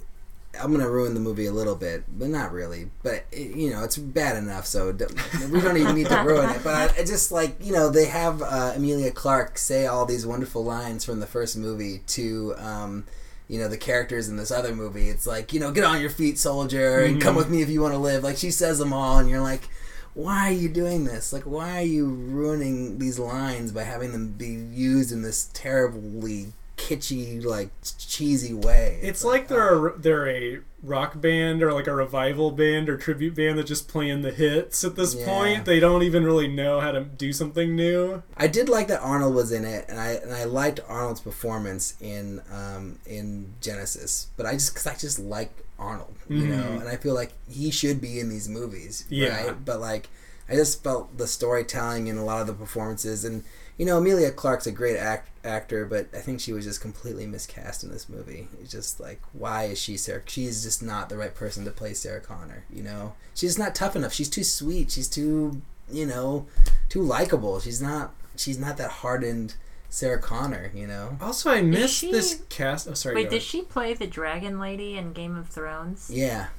[0.59, 2.89] I'm gonna ruin the movie a little bit, but not really.
[3.03, 5.13] But it, you know, it's bad enough, so don't-
[5.51, 6.63] we don't even need to ruin it.
[6.63, 10.25] But I, I just like you know, they have uh, Emilia Clarke say all these
[10.25, 12.53] wonderful lines from the first movie to.
[12.57, 13.05] Um,
[13.47, 15.09] you know the characters in this other movie.
[15.09, 17.81] It's like you know, get on your feet, soldier, and come with me if you
[17.81, 18.23] want to live.
[18.23, 19.67] Like she says them all, and you're like,
[20.13, 21.33] why are you doing this?
[21.33, 26.53] Like, why are you ruining these lines by having them be used in this terribly
[26.81, 28.99] kitschy, like cheesy way?
[29.01, 33.35] It's like they're a, they're a rock band or like a revival band or tribute
[33.35, 35.25] band that just playing the hits at this Yeah.
[35.25, 35.65] point.
[35.65, 38.23] They don't even really know how to do something new.
[38.35, 41.95] I did like that Arnold was in it, and I and I liked Arnold's performance
[42.01, 44.27] in um, in Genesis.
[44.37, 47.71] But I just because I just like Arnold, you know, and I feel like he
[47.71, 49.45] should be in these movies, Yeah.
[49.47, 49.65] right?
[49.65, 50.09] But like,
[50.49, 53.43] I just felt the storytelling and a lot of the performances, and
[53.81, 57.25] you know, Emilia Clarke's a great act, actor, but I think she was just completely
[57.25, 58.47] miscast in this movie.
[58.61, 60.21] It's just like, why is she Sarah?
[60.27, 62.63] She's just not the right person to play Sarah Connor.
[62.71, 64.13] You know, she's not tough enough.
[64.13, 64.91] She's too sweet.
[64.91, 66.45] She's too, you know,
[66.89, 67.59] too likable.
[67.59, 68.13] She's not.
[68.35, 69.55] She's not that hardened
[69.89, 70.71] Sarah Connor.
[70.75, 71.17] You know.
[71.19, 72.87] Also, I missed she- this cast.
[72.87, 73.15] Oh, sorry.
[73.15, 73.41] Wait, did ahead.
[73.41, 76.11] she play the dragon lady in Game of Thrones?
[76.13, 76.49] Yeah.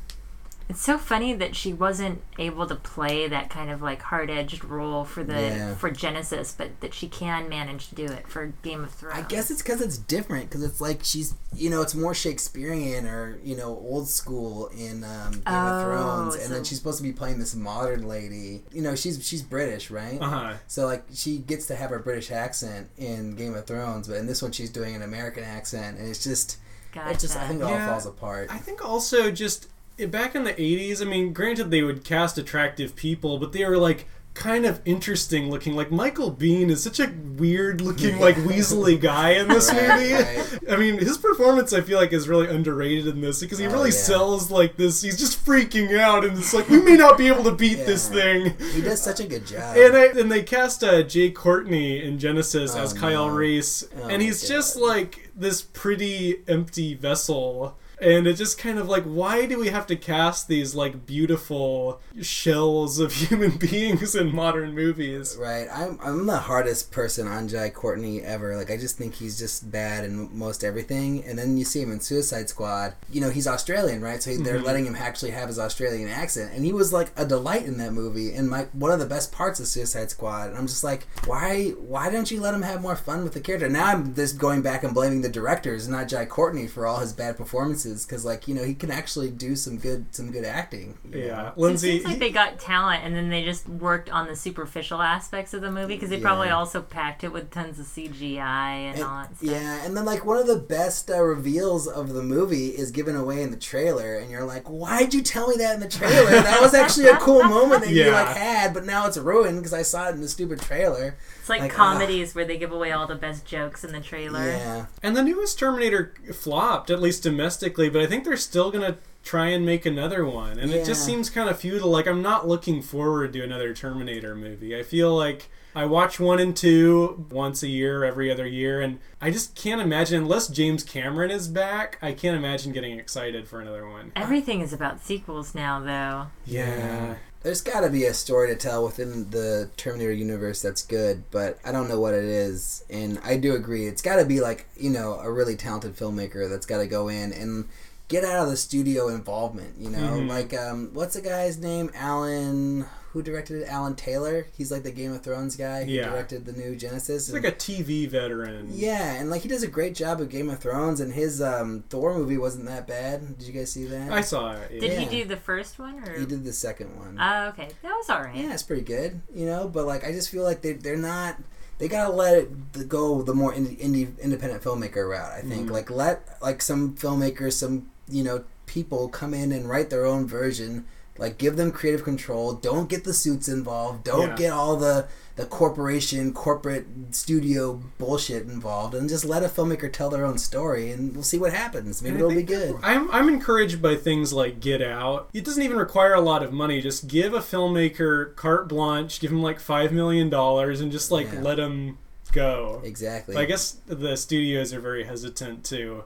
[0.69, 4.65] It's so funny that she wasn't able to play that kind of like hard edged
[4.65, 5.75] role for the Yeah.
[5.75, 9.19] for Genesis, but that she can manage to do it for Game of Thrones.
[9.19, 10.49] I guess it's because it's different.
[10.49, 15.05] Because it's like she's, you know, it's more Shakespearean or you know old school in
[15.05, 18.09] um, Game of Oh, Thrones, and so- then she's supposed to be playing this modern
[18.09, 18.63] lady.
[18.73, 20.21] You know, she's she's British, right?
[20.21, 20.55] Uh-huh.
[20.67, 24.27] So like she gets to have her British accent in Game of Thrones, but in
[24.27, 26.59] this one she's doing an American accent, and it's just
[26.93, 27.11] Gotcha.
[27.11, 27.89] it just I think it all Yeah.
[27.89, 28.49] falls apart.
[28.51, 29.69] I think also just
[30.11, 33.79] back in the 80s, I mean, granted they would cast attractive people, but they were
[33.79, 35.77] like kind of interesting looking.
[35.77, 40.15] Like Michael Biehn is such a weird looking, like weaselly guy in this Right, movie.
[40.15, 40.59] right.
[40.71, 43.71] I mean, his performance I feel like is really underrated in this because he Oh,
[43.73, 43.97] really yeah.
[43.97, 45.03] sells like this.
[45.03, 48.09] He's just freaking out, and it's like we may not be able to beat this
[48.09, 48.55] thing.
[48.73, 49.77] he does such a good job.
[49.77, 53.35] And, I, and they cast uh, Jai Courtney in Genesis Oh, as Kyle no.
[53.35, 57.77] Reese, Oh, and he's just like this pretty empty vessel.
[58.03, 62.01] And it just kind of like, why do we have to cast these like beautiful
[62.21, 65.37] shells of human beings in modern movies?
[65.39, 68.57] Right, I'm I'm the hardest person on Jai Courtney ever.
[68.57, 71.25] Like I just think he's just bad in most everything.
[71.25, 72.95] And then you see him in Suicide Squad.
[73.11, 74.23] You know he's Australian, right?
[74.23, 74.65] So they're Mm-hmm.
[74.67, 77.93] letting him actually have his Australian accent, and he was like a delight in that
[77.93, 78.35] movie.
[78.35, 80.49] And my one of the best parts of Suicide Squad.
[80.51, 83.41] And I'm just like, why why don't you let him have more fun with the
[83.41, 83.69] character?
[83.69, 87.13] Now I'm just going back and blaming the directors, not Jai Courtney, for all his
[87.13, 87.92] bad performances.
[87.93, 90.99] Because like you know he can actually do some good some good acting.
[91.05, 91.27] you know?
[91.27, 91.99] Yeah, it Lindsay.
[91.99, 95.61] seems like they got talent and then they just worked on the superficial aspects of
[95.61, 99.37] the movie because they probably also packed it with tons of CGI and, all that
[99.37, 99.51] stuff.
[99.51, 103.17] Yeah, and then like one of the best uh, reveals of the movie is given
[103.17, 106.31] away in the trailer, and you're like, "Why'd you tell me that in the trailer?
[106.31, 109.75] that was actually a cool moment that you like had, but now it's ruined because
[109.75, 112.71] I saw it in the stupid trailer." It's like, Like, uh, comedies where they give
[112.71, 114.47] away all the best jokes in the trailer.
[114.47, 118.99] Yeah, and the newest Terminator flopped, at least domestically, but I think they're still gonna
[119.25, 120.61] try and make another one.
[120.61, 121.91] And it just seems kind of futile.
[121.91, 124.79] Like I'm not looking forward to another Terminator movie.
[124.79, 129.01] I feel like I watch one and two once a year, every other year, and
[129.21, 131.99] I just can't imagine unless James Cameron is back.
[132.01, 134.13] I can't imagine getting excited for another one.
[134.15, 136.29] Everything is about sequels now, though.
[136.47, 137.17] Yeah.
[137.43, 141.59] There's got to be a story to tell within the Terminator universe that's good, but
[141.65, 142.85] I don't know what it is.
[142.91, 146.49] And I do agree, it's got to be like you know a really talented filmmaker
[146.49, 147.69] that's got to go in and
[148.09, 149.75] get out of the studio involvement.
[149.79, 150.29] You know, Mhm.
[150.29, 151.91] like um, what's the guy's name?
[151.95, 152.87] Alan.
[153.13, 153.69] Who directed it?
[153.69, 154.47] Alan Taylor.
[154.57, 155.85] He's like the Game of Thrones guy.
[155.85, 156.09] Who Yeah.
[156.09, 157.27] directed the new Genesis.
[157.27, 158.69] He's like a TV veteran.
[158.73, 161.85] yeah, and like he does a great job of Game of Thrones, and his um,
[161.91, 163.39] Thor movie wasn't that bad.
[163.39, 164.11] Did you guys see that?
[164.11, 164.81] I saw it.
[164.81, 165.01] Did Yeah.
[165.01, 166.19] he do the first one or?
[166.19, 167.19] he did the second one.
[167.21, 167.69] Oh, okay.
[167.83, 168.35] That was alright.
[168.35, 169.69] Yeah, it's pretty good, you know.
[169.69, 171.37] But like, I just feel like they they're not.
[171.79, 175.33] They gotta let it go the more indie, indie independent filmmaker route.
[175.33, 175.73] I think Mhm.
[175.73, 180.27] like let like some filmmakers, some you know people come in and write their own
[180.27, 180.87] version.
[181.23, 182.53] Like give them creative control.
[182.53, 184.03] Don't get the suits involved.
[184.05, 184.37] Don't Yeah.
[184.37, 185.07] get all the
[185.37, 190.91] the corporation, corporate studio bullshit involved, and just let a filmmaker tell their own story,
[190.91, 192.03] and we'll see what happens.
[192.03, 192.75] Maybe it'll be good.
[192.83, 195.31] I'm I'm encouraged by things like Get Out.
[195.33, 196.83] It doesn't even require a lot of money.
[196.83, 201.33] Just give a filmmaker carte blanche, give him like five million dollars, and just like
[201.33, 201.41] Yeah.
[201.41, 201.99] let him
[202.33, 202.81] go.
[202.85, 203.37] Exactly.
[203.37, 206.05] I guess the studios are very hesitant to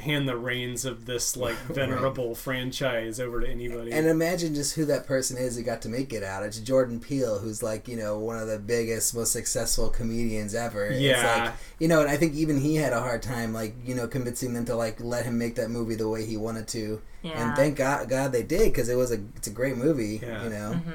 [0.00, 3.92] hand the reins of this like venerable franchise over to anybody.
[3.92, 6.42] And imagine just who that person is who got to make it out.
[6.42, 10.86] It's Jordan Peele, who's like, you know, one of the biggest, most successful comedians ever.
[10.86, 11.44] It's Yeah.
[11.44, 14.06] like, you know, and I think even he had a hard time, like, you know,
[14.08, 17.00] convincing them to, like, let him make that movie the way he wanted to.
[17.22, 17.46] Yeah.
[17.48, 20.44] And thank God, God they did, because it was a, it's a great movie, Yeah.
[20.44, 20.72] you know.
[20.84, 20.92] Mhm.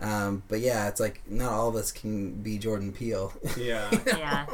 [0.00, 3.32] Um, but yeah, it's like, not all of us can be Jordan Peele.
[3.56, 3.90] yeah.
[4.06, 4.46] Yeah.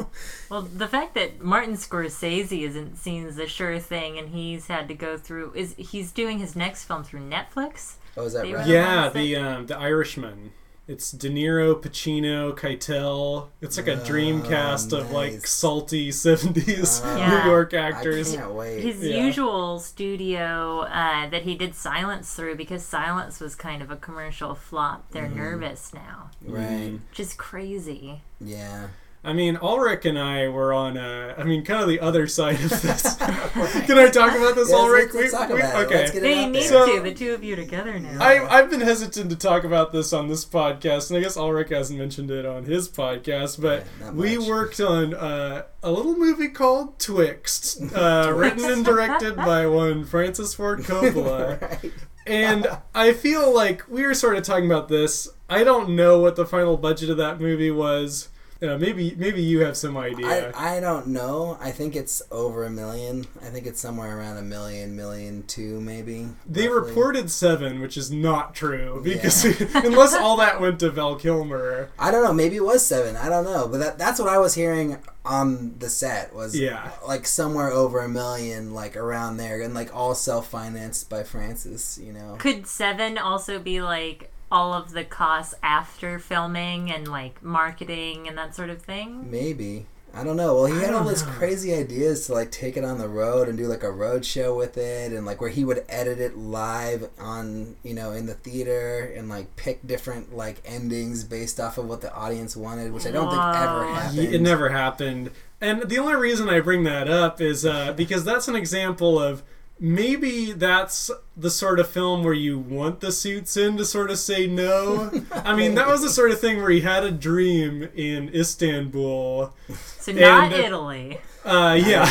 [0.48, 4.88] Well, the fact that Martin Scorsese isn't seen as a sure thing, and he's had
[4.88, 7.94] to go through is he's doing his next film through Netflix.
[8.16, 8.66] oh, is that They right?
[8.66, 10.52] Yeah, the um, the Irishman.
[10.86, 13.48] It's De Niro, Pacino, Keitel.
[13.62, 17.16] It's like a dream Oh, cast of like salty seventies Oh.
[17.16, 17.42] Yeah.
[17.44, 18.36] New York I actors.
[18.36, 18.82] can't wait.
[18.82, 19.24] His Yeah.
[19.24, 24.54] usual studio uh, that he did Silence through because Silence was kind of a commercial
[24.54, 25.10] flop.
[25.12, 25.36] They're Mm-hmm.
[25.38, 27.00] nervous now, right.
[27.08, 28.20] which is crazy.
[28.38, 28.88] Yeah.
[29.24, 30.98] I mean, Ulrich and I were on.
[30.98, 33.14] Uh, I mean, kind of the other side of this.
[33.86, 35.14] Can I talk about this, Yes, Ulrich?
[35.14, 35.74] let's, let's talk We- we- it.
[35.74, 35.94] okay.
[35.96, 36.68] Let's get it They out need there.
[36.68, 38.22] So- to, the two of you together now.
[38.22, 41.70] I, I've been hesitant to talk about this on this podcast, and I guess Ulrich
[41.70, 46.48] hasn't mentioned it on his podcast, but Yeah, we worked on uh, a little movie
[46.48, 51.60] called Twixt, uh, written and directed by one Francis Ford Coppola.
[51.60, 51.92] right.
[52.26, 55.28] And I feel like we were sort of talking about this.
[55.48, 58.28] I don't know what the final budget of that movie was.
[58.64, 60.50] Uh, maybe maybe you have some idea.
[60.54, 61.58] I, I don't know.
[61.60, 63.26] I think it's over a million.
[63.42, 66.28] I think it's somewhere around a million, million two, maybe.
[66.48, 66.88] they roughly.
[66.90, 69.68] reported seven, which is not true because Yeah.
[69.84, 71.90] unless all that went to Val Kilmer.
[71.98, 72.32] I don't know.
[72.32, 73.16] Maybe it was seven.
[73.16, 73.68] I don't know.
[73.68, 76.90] But that, that's what I was hearing on the set was Yeah.
[77.06, 81.98] like somewhere over a million, like around there, and like all self financed by Francis.
[82.02, 82.36] You know.
[82.38, 88.38] Could Seven also be like all of the costs after filming and like marketing and
[88.38, 89.28] that sort of thing?
[89.28, 89.86] Maybe.
[90.16, 90.54] I don't know.
[90.54, 91.32] Well, he had all don't this know.
[91.32, 94.54] crazy ideas to like take it on the road and do like a road show
[94.54, 98.34] with it, and like where he would edit it live on, you know, in the
[98.34, 103.06] theater, and like pick different like endings based off of what the audience wanted, which
[103.06, 104.34] I don't think ever happened.
[104.34, 105.30] It never happened.
[105.60, 109.42] And the only reason I bring that up is uh, because that's an example of
[109.78, 114.18] maybe that's the sort of film where you want the suits in to sort of
[114.18, 115.10] say no.
[115.32, 119.52] I mean, that was the sort of thing where he had a dream in Istanbul.
[119.98, 121.18] So not And- Italy.
[121.44, 122.10] Uh, yeah.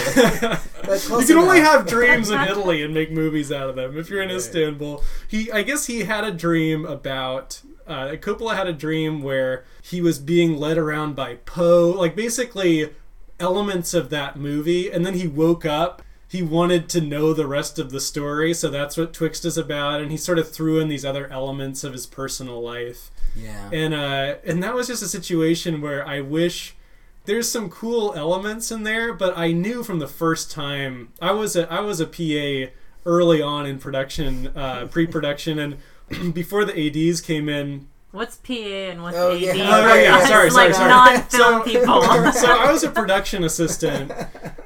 [0.85, 3.97] But you close can only have dreams in Italy and make movies out of them.
[3.97, 4.35] If you're in Right.
[4.37, 7.61] Istanbul, he I guess he had a dream about.
[7.87, 12.91] Uh, Coppola had a dream where he was being led around by Poe, like basically
[13.39, 16.02] elements of that movie, and then he woke up.
[16.33, 20.01] He wanted to know the rest of the story, so that's what Twixt is about,
[20.01, 23.69] and he sort of threw in these other elements of his personal life Yeah.
[23.71, 26.75] and uh and that was just a situation where I wish
[27.25, 31.55] there's some cool elements in there, but I knew from the first time I was
[31.55, 32.71] a I was a PA
[33.05, 35.77] early on in production, uh, pre-production, and
[36.33, 37.87] before the ads came in.
[38.13, 39.41] What's PA and what's Oh, AD?
[39.41, 39.51] yeah.
[39.53, 40.89] Oh, yeah, It's sorry, sorry, like sorry.
[40.89, 42.01] non-film So- people.
[42.33, 44.11] so I was a production assistant,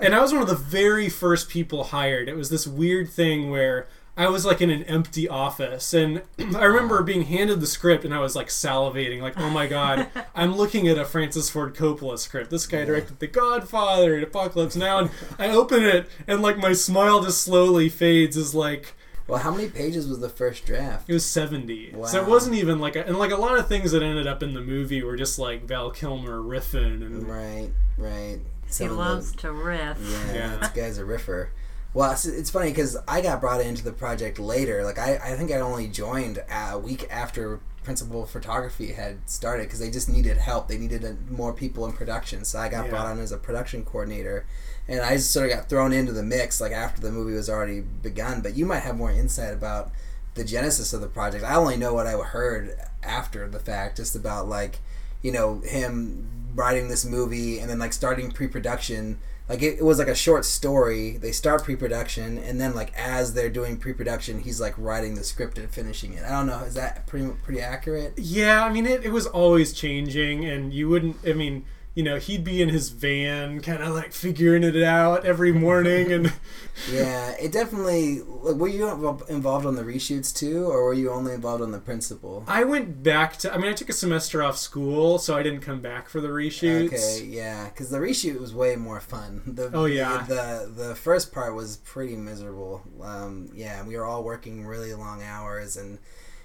[0.02, 2.28] and I was one of the very first people hired.
[2.28, 3.88] It was this weird thing where
[4.18, 6.24] I was like in an empty office, and
[6.58, 10.08] I remember being handed the script, and I was like salivating, like, "Oh my god,
[10.36, 12.50] I'm looking at a Francis Ford Coppola script.
[12.50, 16.74] This guy directed The Godfather and Apocalypse Now." And I open it, and like my
[16.74, 18.36] smile just slowly fades.
[18.36, 18.94] As like
[19.28, 21.10] Well, how many pages was the first draft?
[21.10, 21.92] it was 70.
[21.96, 22.06] Wow.
[22.06, 24.42] So it wasn't even like, a, and like a lot of things that ended up
[24.42, 28.40] in the movie were just like Val Kilmer riffing and Right, right.
[28.66, 29.98] he Some of the- loves to riff.
[30.02, 30.56] Yeah, Yeah.
[30.58, 31.50] this guy's a riffer.
[31.94, 34.84] Well, it's, it's funny because I got brought into the project later.
[34.86, 39.80] Like I, I think I only joined a week after principal photography had started because
[39.80, 40.68] they just needed help.
[40.68, 42.92] They needed a, more people in production, so I got Yeah.
[42.92, 44.46] brought on as a production coordinator,
[44.88, 47.50] and I just sort of got thrown into the mix like after the movie was
[47.50, 48.42] already begun.
[48.42, 49.92] But you might have more insight about
[50.36, 51.44] the genesis of the project.
[51.44, 54.80] I only know what I heard after the fact, just about like
[55.22, 60.00] you know him writing this movie and then like starting pre-production like it, it was
[60.00, 64.60] like a short story they start pre-production and then like as they're doing pre-production he's
[64.60, 68.14] like writing the script and finishing it i don't know is that pretty pretty accurate
[68.18, 71.66] Yeah, I mean, it, it was always changing, and you wouldn't, I mean,
[71.98, 76.12] you know, he'd be in his van, kind of like figuring it out every morning,
[76.12, 76.32] and
[76.92, 78.88] yeah it definitely like were you
[79.30, 83.02] involved on the reshoots too or were you only involved on the principal I went
[83.02, 86.08] back to, I mean, I took a semester off school, so I didn't come back
[86.08, 86.94] for the reshoots.
[86.94, 89.42] Okay, yeah, because the reshoot was way more fun.
[89.48, 90.24] The, Oh, yeah.
[90.28, 92.84] the the first part was pretty miserable.
[93.02, 95.98] Um, yeah, we were all working really long hours, and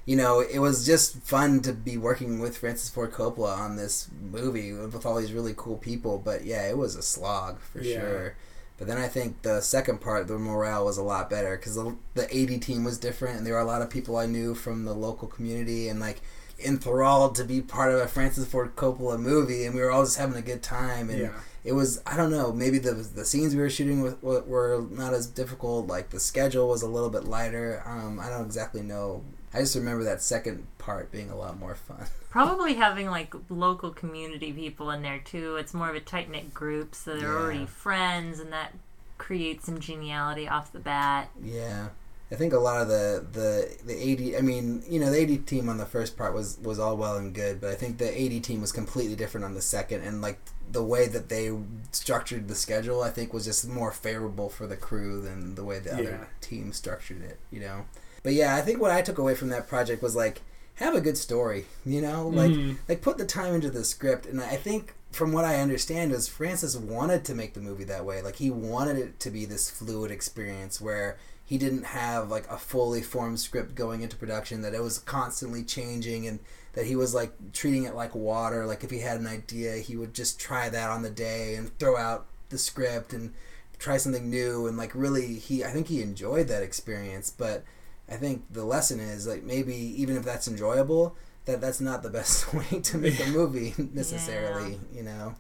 [0.04, 4.08] you know it was just fun to be working with Francis Ford Coppola on this
[4.20, 6.18] movie with all these really cool people.
[6.18, 8.00] But yeah, it was a slog for Yeah.
[8.00, 8.34] sure.
[8.78, 11.94] But then I think the second part, the morale was a lot better because the,
[12.14, 14.84] the AD team was different, and there were a lot of people I knew from
[14.84, 16.20] the local community, and like
[16.64, 20.18] enthralled to be part of a Francis Ford Coppola movie, and we were all just
[20.18, 21.10] having a good time.
[21.10, 21.32] And Yeah.
[21.64, 24.86] it was I don't know, maybe the the scenes we were shooting were, were- were
[24.90, 25.86] not as difficult.
[25.86, 27.82] Like the schedule was a little bit lighter.
[27.86, 29.22] Um, I don't exactly know.
[29.54, 32.06] I just remember that second part being a lot more fun.
[32.30, 35.56] Probably having like local community people in there too.
[35.56, 37.36] It's more of a tight knit group, so they're Yeah.
[37.38, 38.72] already friends, and that
[39.18, 41.28] creates some geniality off the bat.
[41.42, 41.88] Yeah.
[42.30, 45.46] I think a lot of the, the the AD I mean, you know, the AD
[45.46, 48.08] team on the first part was was all well and good, but I think the
[48.08, 50.40] AD team was completely different on the second and like
[50.70, 51.54] the way that they
[51.90, 55.78] structured the schedule I think was just more favorable for the crew than the way
[55.78, 55.96] the Yeah.
[56.08, 57.84] other team structured it, you know.
[58.22, 60.42] But yeah, I think what I took away from that project was like
[60.76, 62.28] have a good story, you know?
[62.28, 62.78] Like Mhm.
[62.88, 66.26] like put the time into the script and I think from what I understand is
[66.28, 68.22] Francis wanted to make the movie that way.
[68.22, 72.56] Like he wanted it to be this fluid experience where he didn't have like a
[72.56, 76.38] fully formed script going into production that it was constantly changing and
[76.72, 79.94] that he was like treating it like water like if he had an idea he
[79.96, 83.34] would just try that on the day and throw out the script and
[83.78, 87.64] try something new and like really he I think he enjoyed that experience but
[88.08, 92.10] I think the lesson is like maybe even if that's enjoyable that that's not the
[92.10, 95.34] best way to make a movie necessarily you know?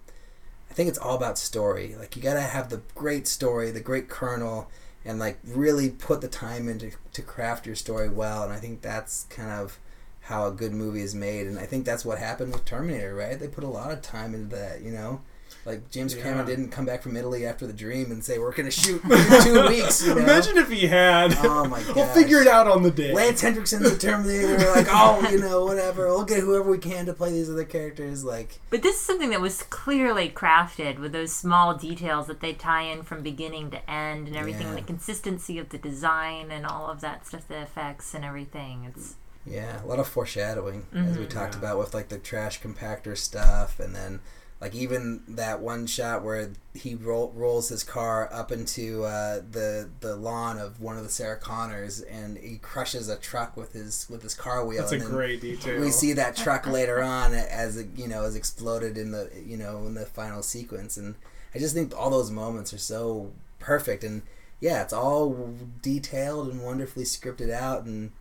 [0.70, 1.94] I think it's all about story.
[1.98, 4.70] Like you got to have the great story the great kernel
[5.04, 8.80] and like really put the time into to craft your story well and I think
[8.80, 9.78] that's kind of
[10.26, 13.38] how a good movie is made and I think that's what happened with Terminator right?
[13.38, 15.20] They put a lot of time into that you know
[15.64, 16.22] like James Yeah.
[16.24, 19.10] Cameron didn't come back from Italy after the dream and say we're gonna shoot in
[19.42, 21.34] two weeks you know Imagine if he had.
[21.38, 21.96] Oh my god.
[21.96, 23.12] we'll figure it out on the day.
[23.12, 27.06] Lance Henriksen's the Terminator we're like oh you know whatever we'll get whoever we can
[27.06, 31.12] to play these other characters like But this is something that was clearly crafted with
[31.12, 34.74] those small details that they tie in from beginning to end and everything, Yeah.
[34.76, 38.84] the consistency of the design and all of that stuff, the effects and everything.
[38.94, 41.28] It's Yeah, a lot of foreshadowing as we Mhm.
[41.30, 41.58] talked Yeah.
[41.60, 44.20] about with like the trash compactor stuff, and then
[44.62, 49.90] like even that one shot where he roll, rolls his car up into uh, the
[49.98, 54.06] the lawn of one of the Sarah Connors, and he crushes a truck with his
[54.08, 54.82] with his car wheel.
[54.82, 55.80] That's a and then great detail.
[55.80, 59.56] We see that truck later on as it you know is exploded in the you
[59.56, 61.16] know in the final sequence, and
[61.52, 64.22] I just think all those moments are so perfect, and
[64.60, 68.12] yeah, it's all detailed and wonderfully scripted out, and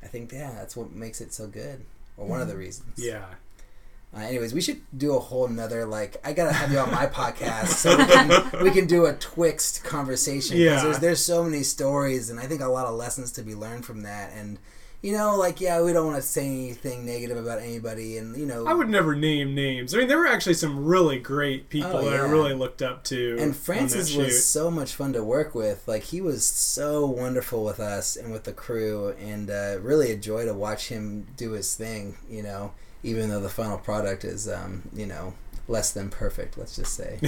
[0.00, 1.84] I think yeah, that's what makes it so good,
[2.16, 3.04] or one of the reasons.
[3.04, 3.24] Yeah.
[4.16, 7.06] Uh, anyways, we should do a whole nother like I gotta have you on my
[7.20, 10.56] podcast so we can we can do a twixt conversation.
[10.56, 10.82] Yeah.
[10.82, 13.84] There's there's so many stories and I think a lot of lessons to be learned
[13.84, 14.32] from that.
[14.34, 14.58] And
[15.02, 18.46] you know, like yeah, we don't want to say anything negative about anybody, and you
[18.46, 19.94] know, I would never name names.
[19.94, 23.04] I mean, there were actually some really great people Oh, that I really looked up
[23.04, 23.36] to.
[23.38, 25.86] And Francis was so much fun to work with.
[25.86, 30.16] Like he was so wonderful with us and with the crew, and uh, really a
[30.16, 32.16] joy to watch him do his thing.
[32.28, 32.72] You know,
[33.02, 35.34] even though the final product is, um, you know,
[35.68, 36.58] less than perfect.
[36.58, 37.20] Let's just say.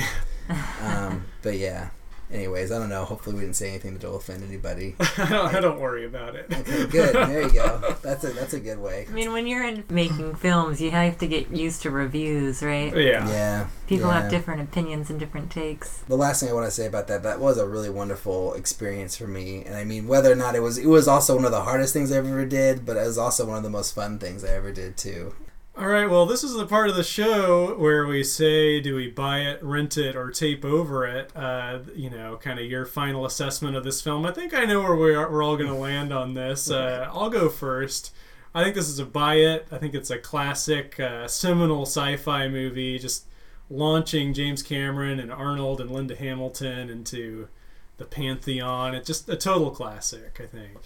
[0.83, 1.91] um, but yeah.
[2.33, 3.05] Anyways, I don't know.
[3.05, 4.95] Hopefully, we didn't say anything that'll offend anybody.
[5.01, 6.47] I, don't, I don't worry about it.
[6.49, 7.15] Okay, good.
[7.15, 7.97] There you go.
[8.03, 9.07] That's a that's a good way.
[9.09, 12.97] I mean, when you're in making films, you have to get used to reviews, right?
[12.97, 13.29] yeah.
[13.29, 13.67] Yeah.
[13.89, 14.23] People yeah.
[14.23, 15.99] have different opinions and different takes.
[16.03, 19.17] the last thing I want to say about that, that was a really wonderful experience
[19.17, 19.65] for me.
[19.65, 21.93] And I mean, whether or not it was, it was also one of the hardest
[21.93, 24.51] things I ever did, but it was also one of the most fun things I
[24.55, 25.35] ever did too.
[25.77, 29.09] All right, well, this is the part of the show where we say, do we
[29.09, 31.35] buy it, rent it, or tape over it?
[31.35, 34.27] Uh, you know, kind of your final assessment of this film.
[34.27, 36.71] I think I know where we are, we're all going to land on this.
[36.71, 38.13] Uh, I'll go first.
[38.55, 39.69] I think this is a buy it.
[39.71, 43.27] I think it's a classic, uh, seminal sci fi movie, just
[43.71, 47.49] launching James Cameron and Arnold and Linda Hamilton into
[47.97, 48.95] the pantheon.
[48.95, 50.79] It's just a total classic, I think.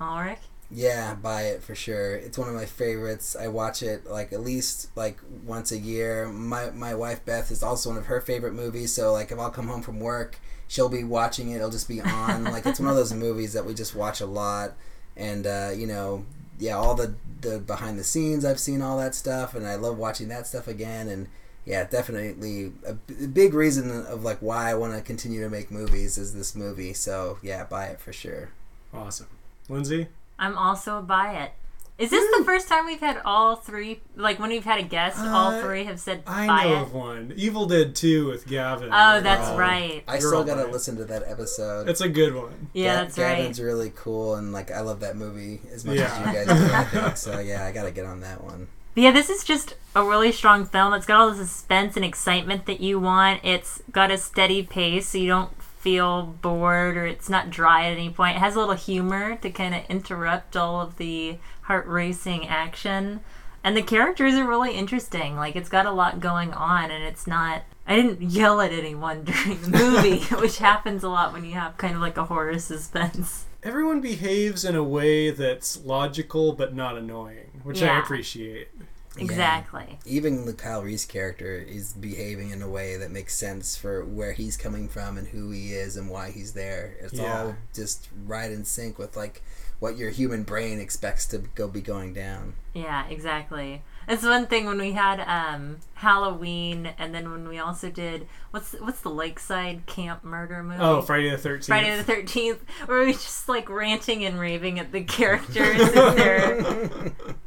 [0.00, 0.38] Ulrich?
[0.70, 2.14] Yeah, buy it for sure.
[2.16, 3.36] It's one of my favorites.
[3.36, 6.28] I watch it like at least like once a year.
[6.28, 8.94] My my wife Beth is also one of her favorite movies.
[8.94, 11.56] So like if I'll come home from work, she'll be watching it.
[11.56, 12.44] It'll just be on.
[12.52, 14.72] like it's one of those movies that we just watch a lot.
[15.16, 16.24] And uh, you know,
[16.58, 19.98] yeah, all the the behind the scenes I've seen all that stuff, and I love
[19.98, 21.08] watching that stuff again.
[21.08, 21.28] And
[21.64, 25.70] yeah, definitely a, b- big reason of like why I want to continue to make
[25.70, 26.94] movies is this movie.
[26.94, 28.50] So yeah, buy it for sure.
[28.92, 29.28] Awesome.
[29.68, 30.08] Lindsay?
[30.38, 31.52] I'm also a buy it.
[31.96, 34.00] Is this the first time we've had all three?
[34.16, 36.82] Like when we've had a guest, all Uh, three have said I buy know it.
[36.82, 37.32] of one.
[37.36, 38.88] Evil Dead 2 with Gavin.
[38.92, 40.02] Oh, that's Oh, right.
[40.08, 40.72] I You're still gotta right.
[40.72, 41.88] listen to that episode.
[41.88, 42.68] It's a good one.
[42.72, 43.36] Yeah, Ga- that's right.
[43.36, 46.06] Gavin's really cool, and like I love that movie as much Yeah.
[46.06, 46.74] as you guys do.
[46.74, 47.38] I think so.
[47.38, 48.66] Yeah, I gotta get on that one.
[48.96, 50.94] But yeah, this is just a really strong film.
[50.94, 53.40] It's got all the suspense and excitement that you want.
[53.44, 55.50] It's got a steady pace, so you don't
[55.84, 58.36] feel bored or it's not dry at any point.
[58.36, 63.20] It has a little humor to kind of interrupt all of the heart racing action.
[63.62, 65.36] And the characters are really interesting.
[65.36, 67.62] Like, it's got a lot going on, and it's not.
[67.86, 71.76] I didn't yell at anyone during the movie, which happens a lot when you have
[71.76, 73.44] kind of like a horror suspense.
[73.62, 78.68] Everyone behaves in a way that's logical but not annoying, which I appreciate.
[79.18, 79.98] Exactly.
[80.04, 84.32] Even the Kyle Reese character is behaving in a way that makes sense for where
[84.32, 86.96] he's coming from and who he is and why he's there.
[87.00, 87.42] It's Yeah.
[87.42, 89.42] all just right in sync with like
[89.80, 92.54] what your human brain expects to go be going down.
[92.72, 93.82] Yeah, exactly.
[94.08, 98.72] That's one thing when we had um, Halloween, and then when we also did what's
[98.74, 100.80] what's the Lakeside Camp Murder movie?
[100.80, 101.66] Oh, Friday the 13th.
[101.66, 107.12] Friday the Thirteenth, where we just like ranting and raving at the characters and their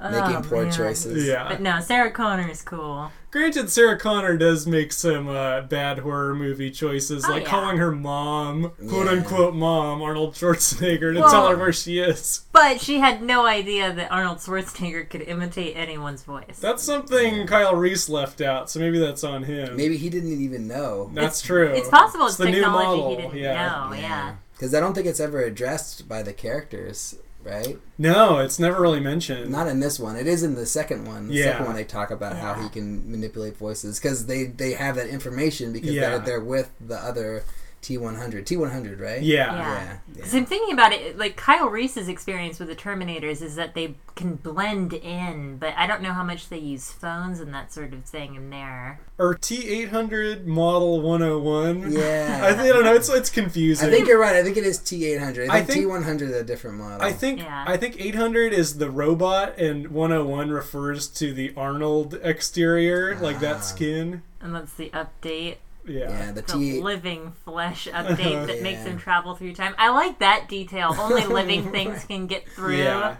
[0.00, 0.72] Making Oh, poor man.
[0.72, 1.26] choices.
[1.26, 1.48] Yeah.
[1.48, 3.10] But no, Sarah Connor is cool.
[3.32, 7.48] Granted, Sarah Connor does make some uh, bad horror movie choices, Oh, like yeah.
[7.50, 9.12] calling her mom, quote Yeah.
[9.12, 12.42] unquote mom, Arnold Schwarzenegger, to Well- tell her where she is.
[12.52, 16.58] But she had no idea that Arnold Schwarzenegger could imitate anyone's voice.
[16.60, 19.76] That's something Kyle Reese left out, so maybe that's on him.
[19.76, 21.10] Maybe he didn't even know.
[21.12, 21.68] That's true.
[21.72, 23.10] it's possible it's, the new model.
[23.10, 23.66] he didn't yeah.
[23.90, 23.94] know.
[23.96, 24.34] Yeah.
[24.52, 27.16] Because I don't think it's ever addressed by the characters,
[27.48, 27.78] right?
[27.98, 29.50] No, it's never really mentioned.
[29.50, 30.16] Not in this one.
[30.16, 31.28] It is in the second one.
[31.28, 31.44] The Yeah.
[31.52, 35.08] second one they talk about how he can manipulate voices because they they have that
[35.08, 36.10] information because Yeah.
[36.10, 37.44] they're they're with the other
[37.88, 38.44] T100.
[38.44, 39.22] T100, right?
[39.22, 39.54] yeah.
[39.54, 39.58] Yeah.
[39.82, 39.96] Yeah.
[40.14, 43.94] Because I'm thinking about it, like Kyle Reese's experience with the Terminators is that they
[44.16, 47.92] can blend in, but I don't know how much they use phones and that sort
[47.92, 48.98] of thing in there.
[49.16, 51.92] Or T800 Model 101.
[51.92, 52.40] Yeah.
[52.44, 52.94] I, think, I don't know.
[52.94, 53.88] It's it's confusing.
[53.88, 54.34] I think you're right.
[54.36, 55.48] I think it is T800.
[55.50, 57.00] I I think, think- T100 is a different model.
[57.06, 57.64] I think Yeah.
[57.66, 63.56] I think 800 is the robot, and 101 refers to the Arnold exterior, like that
[63.56, 63.60] Ah.
[63.60, 64.22] skin.
[64.40, 65.56] And that's the update,
[65.88, 66.10] Yeah.
[66.10, 66.80] yeah, the the T.
[66.80, 68.92] living flesh update that makes Yeah.
[68.92, 69.74] him travel through time.
[69.78, 70.94] I like that detail.
[70.98, 72.76] Only living things can get through.
[72.76, 73.16] Yeah.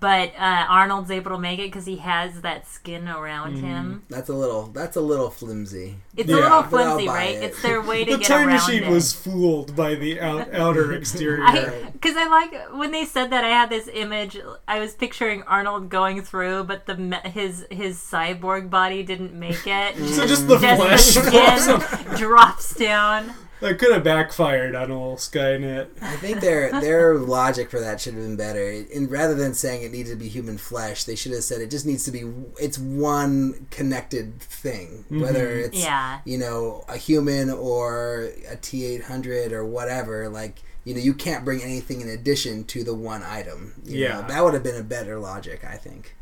[0.00, 3.66] But uh, Arnold's able to make it because he has that skin around Mm-hmm.
[3.66, 4.02] him.
[4.08, 4.66] That's a little.
[4.66, 5.96] That's a little flimsy.
[6.16, 6.36] It's Yeah.
[6.36, 7.34] a little flimsy, right?
[7.34, 7.42] it.
[7.42, 8.90] It's their way to The get time around machine it.
[8.90, 11.88] was fooled by the out, outer exterior.
[11.92, 14.38] Because I like when they said that I had this image.
[14.68, 16.94] I was picturing Arnold going through, but the
[17.24, 19.96] his his cyborg body didn't make it.
[20.14, 23.34] so just the Just flesh the skin drops down.
[23.60, 25.88] That could have backfired on old Skynet.
[26.00, 28.84] I think their their logic for that should have been better.
[28.94, 31.70] And rather than saying it needed to be human flesh, they should have said it
[31.70, 32.22] just needs to be.
[32.60, 35.20] It's one connected thing, mm-hmm.
[35.22, 36.20] whether it's Yeah.
[36.24, 40.28] you know a human or a T eight hundred or whatever.
[40.28, 43.74] Like you know, you can't bring anything in addition to the one item.
[43.84, 44.20] You Yeah.
[44.20, 46.14] know, that would have been a better logic, I think.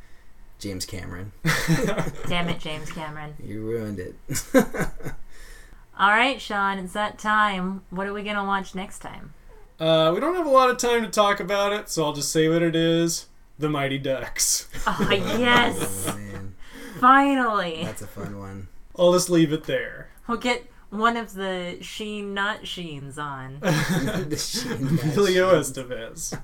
[0.58, 1.32] James Cameron,
[2.28, 3.34] Damn it, James Cameron.
[3.44, 4.14] you ruined it.
[5.98, 7.82] All right, Sean, it's that time.
[7.90, 9.32] What are we gonna watch next time?
[9.80, 12.30] Uh, we don't have a lot of time to talk about it, so I'll just
[12.32, 13.26] say what it is.
[13.58, 14.68] The Mighty Ducks.
[14.86, 16.18] Oh yes, Oh,
[17.00, 17.82] finally.
[17.84, 18.68] that's a fun one.
[18.98, 20.10] I'll just leave it there.
[20.28, 23.58] We'll get one of the Sheen not Sheens on.
[23.60, 25.66] The Sheen Emilio Nash.
[25.66, 26.38] Estevez.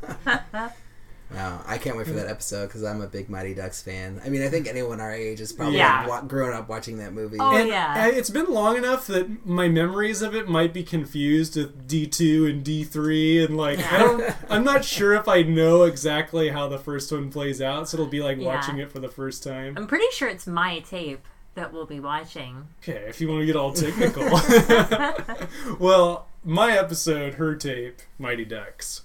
[1.34, 4.20] Wow, I can't wait for that episode because I'm a big Mighty Ducks fan.
[4.24, 6.06] I mean, I think anyone our age has probably Yeah.
[6.06, 7.38] wa- grown up watching that movie.
[7.40, 8.06] Oh, And yeah.
[8.08, 12.46] It's been long enough that my memories of it might be confused with D two
[12.46, 16.68] and D three, and like I don't, I'm not sure if I know exactly how
[16.68, 18.46] the first one plays out, so it'll be like Yeah.
[18.46, 19.74] watching it for the first time.
[19.76, 22.66] I'm pretty sure it's my tape that we'll be watching.
[22.82, 24.24] Okay, if you want to get all technical.
[25.78, 29.02] well, my episode, her tape, Mighty Ducks.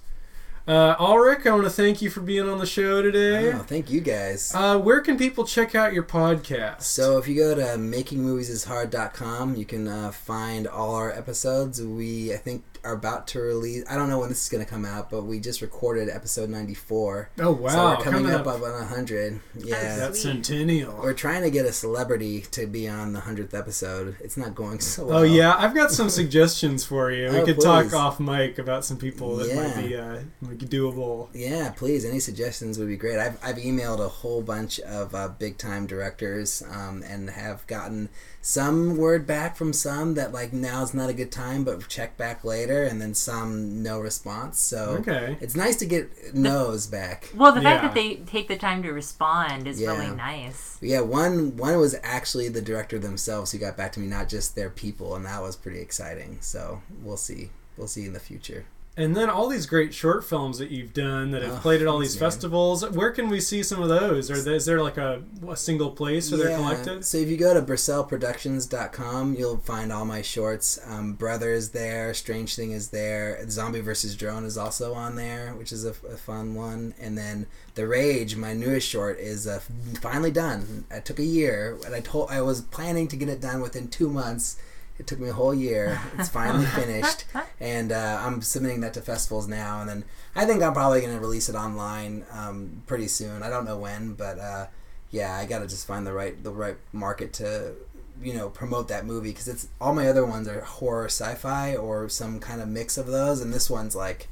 [0.68, 3.52] Uh, Ulrich, I want to thank you for being on the show today.
[3.54, 4.52] Oh, thank you guys.
[4.54, 6.82] Uh, where can people check out your podcast?
[6.82, 11.82] So if you go to makingmoviesishard.com, you can uh, find all our episodes.
[11.82, 13.84] We I think are about to release.
[13.88, 16.48] I don't know when this is going to come out, but we just recorded episode
[16.50, 17.30] 94.
[17.40, 19.40] oh wow, so we're coming, up, up, on 100.
[19.56, 19.96] Yeah.
[19.96, 20.22] that Sweet.
[20.22, 20.96] centennial.
[21.02, 24.16] We're trying to get a celebrity to be on the 100th episode.
[24.20, 25.18] It's not going so well.
[25.18, 27.30] Oh yeah, I've got some suggestions for you.
[27.30, 31.28] We Oh, could talk off mic about some people that might be uh, might doable.
[31.32, 32.04] Yeah, please.
[32.04, 33.18] Any suggestions would be great.
[33.18, 38.08] I've, I've emailed a whole bunch of uh, big time directors um, and have gotten
[38.40, 42.44] some word back from some that like now's not a good time, but check back
[42.44, 44.58] later, and then some no response.
[44.58, 45.36] So Okay.
[45.40, 47.30] it's nice to get no's back.
[47.34, 47.88] Well, the fact Yeah.
[47.88, 49.90] that they take the time to respond is Yeah.
[49.96, 50.76] really nice.
[50.80, 54.54] Yeah, one one was actually the director themselves who got back to me, not just
[54.54, 56.38] their people, and that was pretty exciting.
[56.40, 57.50] So we'll see.
[57.76, 58.66] We'll see in the future.
[58.98, 61.86] And then all these great short films that you've done that have Oh, played at
[61.86, 62.84] all these festivals.
[62.90, 64.28] Where can we see some of those?
[64.28, 67.04] Or is there like a, a single place where they're collected?
[67.04, 70.80] So if you go to BrusselProductions.com, you'll find all my shorts.
[70.84, 72.12] Um, Brother is there.
[72.12, 73.48] Strange Thing is there.
[73.48, 76.92] Zombie versus Drone is also on there, which is a, a fun one.
[77.00, 77.46] And then
[77.76, 79.60] The Rage, my newest short, is uh,
[80.00, 80.86] finally done.
[80.90, 83.88] It took a year, and I told I was planning to get it done within
[83.88, 84.58] two months.
[84.98, 86.00] It took me a whole year.
[86.18, 87.24] It's finally finished,
[87.60, 89.80] and uh, I'm submitting that to festivals now.
[89.80, 90.04] And then
[90.34, 93.42] I think I'm probably going to release it online um, pretty soon.
[93.42, 94.66] I don't know when, but uh,
[95.10, 97.74] yeah, I got to just find the right the right market to
[98.22, 102.08] you know promote that movie because it's all my other ones are horror sci-fi or
[102.08, 104.28] some kind of mix of those, and this one's like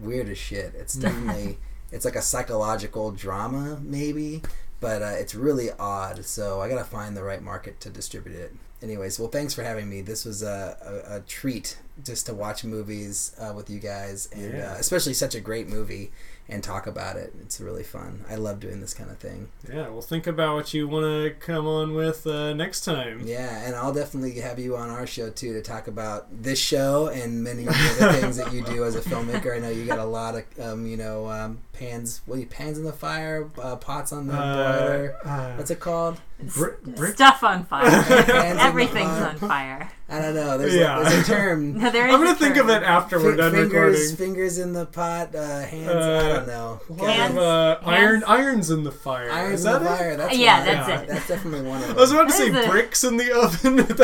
[0.00, 0.74] weird as shit.
[0.76, 1.58] It's definitely
[1.92, 4.42] it's like a psychological drama maybe,
[4.80, 6.24] but uh, it's really odd.
[6.24, 8.54] So I got to find the right market to distribute it.
[8.82, 10.02] Anyways, well, thanks for having me.
[10.02, 10.76] This was a,
[11.10, 14.72] a, a treat just to watch movies uh, with you guys, and Yeah.
[14.72, 16.10] uh, especially such a great movie
[16.48, 17.32] and talk about it.
[17.40, 18.24] It's really fun.
[18.28, 19.48] I love doing this kind of thing.
[19.66, 23.22] Yeah, well, think about what you want to come on with uh, next time.
[23.24, 27.06] Yeah, and I'll definitely have you on our show too to talk about this show
[27.06, 29.54] and many other things that you do as a filmmaker.
[29.56, 32.20] I know you got a lot of, um, you know, um, pans.
[32.26, 35.16] What are you, pans in the fire, uh, pots on the boiler.
[35.24, 36.20] Uh, uh, What's it called?
[36.46, 37.88] Bri- brick- Stuff on fire.
[37.90, 39.90] Hands in the Everything's on fire.
[40.08, 40.58] I don't know.
[40.58, 41.00] There's, Yeah.
[41.00, 41.78] a, there's a term.
[41.78, 44.16] No, there is I'm gonna a think of it after we're Fi- done fingers, recording.
[44.16, 45.88] fingers in the pot, uh, hands.
[45.88, 46.80] I Uh, don't know.
[47.06, 49.30] Hands- of, uh, iron, hands- irons in the fire.
[49.30, 49.96] Irons Is in that the it?
[49.98, 50.16] fire.
[50.16, 50.66] That's Yeah, one.
[50.66, 51.00] that's Yeah.
[51.00, 51.08] it.
[51.08, 51.96] That's definitely one of them.
[51.96, 53.76] I was about to That say is a- bricks in the oven.
[53.94, 53.96] That-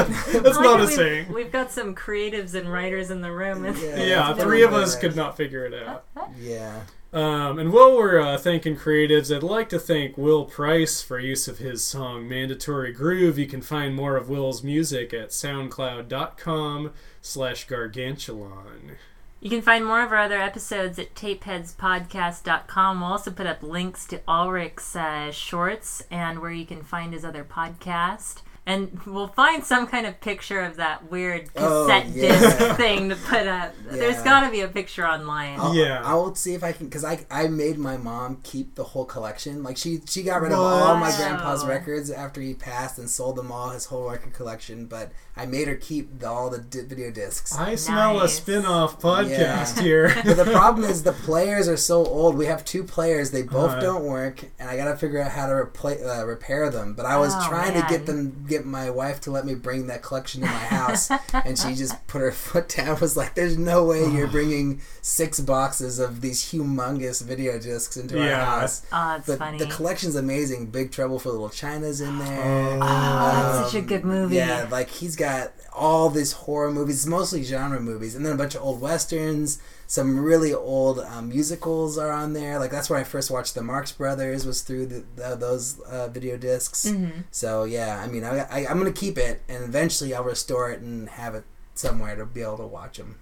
[0.42, 1.32] that's I not a we've, saying.
[1.32, 3.64] We've got some creatives and writers in the room.
[3.66, 3.96] Yeah.
[3.96, 6.04] Yeah, three of us could not figure it out.
[6.40, 6.80] Yeah.
[7.12, 11.48] Um, and while we're uh, thanking creatives, I'd like to thank Will Price for use
[11.48, 13.36] of his song Mandatory Groove.
[13.36, 18.96] You can find more of Will's music at soundcloud.com slash gargantuan.
[19.40, 23.00] You can find more of our other episodes at tapeheadspodcast.com.
[23.00, 27.24] We'll also put up links to Ulrich's uh, shorts and where you can find his
[27.24, 28.42] other podcast.
[28.66, 32.38] And we'll find some kind of picture of that weird Oh, cassette yeah.
[32.38, 33.74] disc thing to put up.
[33.90, 35.58] There's got to be a picture online.
[35.58, 36.02] I'll, Yeah.
[36.04, 39.04] I will see if I can because I I made my mom keep the whole
[39.06, 39.62] collection.
[39.64, 43.36] Like she she got rid of all my grandpa's records after he passed and sold
[43.36, 44.86] them all his whole record collection.
[44.86, 47.56] But I made her keep the, all the di- video discs.
[47.56, 48.24] I smell Nice.
[48.24, 49.82] a spin-off podcast Yeah.
[49.82, 50.12] here.
[50.24, 52.36] but the problem is the players are so old.
[52.36, 53.80] We have two players; they both Uh.
[53.80, 56.94] don't work, and I got to figure out how to repla- uh, repair them.
[56.94, 59.86] But I was Oh, trying to get them, get my wife to let me bring
[59.86, 63.00] that collection to my house, and she just put her foot down.
[63.00, 68.18] Was like, "There's no way you're bringing six boxes of these humongous video discs into
[68.18, 68.40] Yeah.
[68.40, 69.58] our house." Oh, it's But funny.
[69.58, 70.66] the collection's amazing.
[70.66, 72.42] Big Trouble for Little China's in there.
[72.42, 72.78] Oh.
[72.82, 74.36] oh, that's such a Um, good movie.
[74.36, 78.54] Yeah, like he's got all these horror movies, mostly genre movies, and then a bunch
[78.54, 79.58] of old westerns.
[79.90, 82.60] Some really old um, musicals are on there.
[82.60, 86.06] Like that's where I first watched the Marx Brothers was through the, the, those uh,
[86.06, 86.86] video discs.
[86.86, 87.24] Mhm.
[87.32, 90.80] So yeah, I mean, I, I, I'm gonna keep it, and eventually I'll restore it
[90.80, 91.42] and have it
[91.74, 93.18] somewhere to be able to watch them.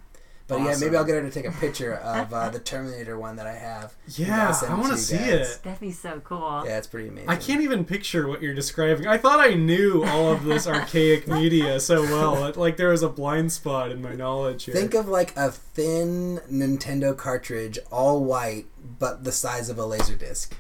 [0.49, 3.37] But yeah, maybe I'll get her to take a picture of uh, the Terminator one
[3.37, 3.93] that I have.
[4.17, 5.57] Yeah, I'll send I it want to see guys.
[5.57, 5.61] it.
[5.63, 6.63] That'd be so cool.
[6.67, 7.29] Yeah, it's pretty amazing.
[7.29, 9.07] I can't even picture what you're describing.
[9.07, 12.47] I thought I knew all of this archaic media so well.
[12.47, 14.75] It- Like there was a blind spot in my knowledge here.
[14.75, 18.65] Think of like a thin Nintendo cartridge, all white,
[18.99, 20.57] but the size of a laser disc.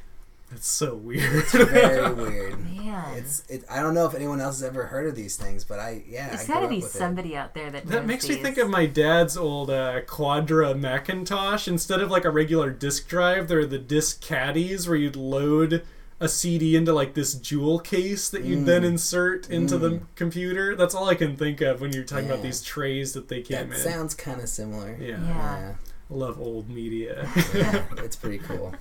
[0.50, 1.36] It's so weird.
[1.36, 2.58] It's Very weird.
[2.76, 3.18] Man.
[3.18, 3.64] It's it.
[3.70, 6.28] I don't know if anyone else has ever heard of these things, but I yeah.
[6.30, 6.98] There's I got to be up with it.
[6.98, 10.74] somebody out there that That knows makes me think of my dad's old uh, Quadra
[10.74, 11.68] Macintosh.
[11.68, 15.82] Instead of like a regular disk drive, there are the disk caddies where you'd load
[16.20, 18.66] a CD into like this jewel case that you'd Mm.
[18.66, 20.74] then insert into the computer.
[20.74, 23.68] That's all I can think of when you're talking about these trays that they came
[23.68, 23.82] That in.
[23.82, 24.96] sounds kind of similar.
[25.00, 25.18] yeah.
[25.24, 25.74] Yeah.
[26.10, 27.28] I love old media.
[27.54, 28.74] yeah, it's pretty cool.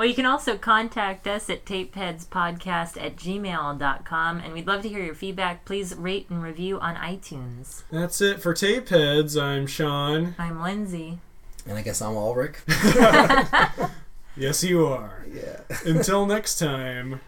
[0.00, 5.04] Well, you can also contact us at tapeheadspodcast at gmail.com, and we'd love to hear
[5.04, 5.66] your feedback.
[5.66, 7.82] Please rate and review on iTunes.
[7.90, 9.38] That's it for Tapeheads.
[9.38, 10.36] I'm Sean.
[10.38, 11.18] I'm Lindsay.
[11.66, 12.56] And I guess I'm Ulrich.
[14.36, 15.26] Yes, you are.
[15.30, 15.60] Yeah.
[15.84, 17.20] Until next time.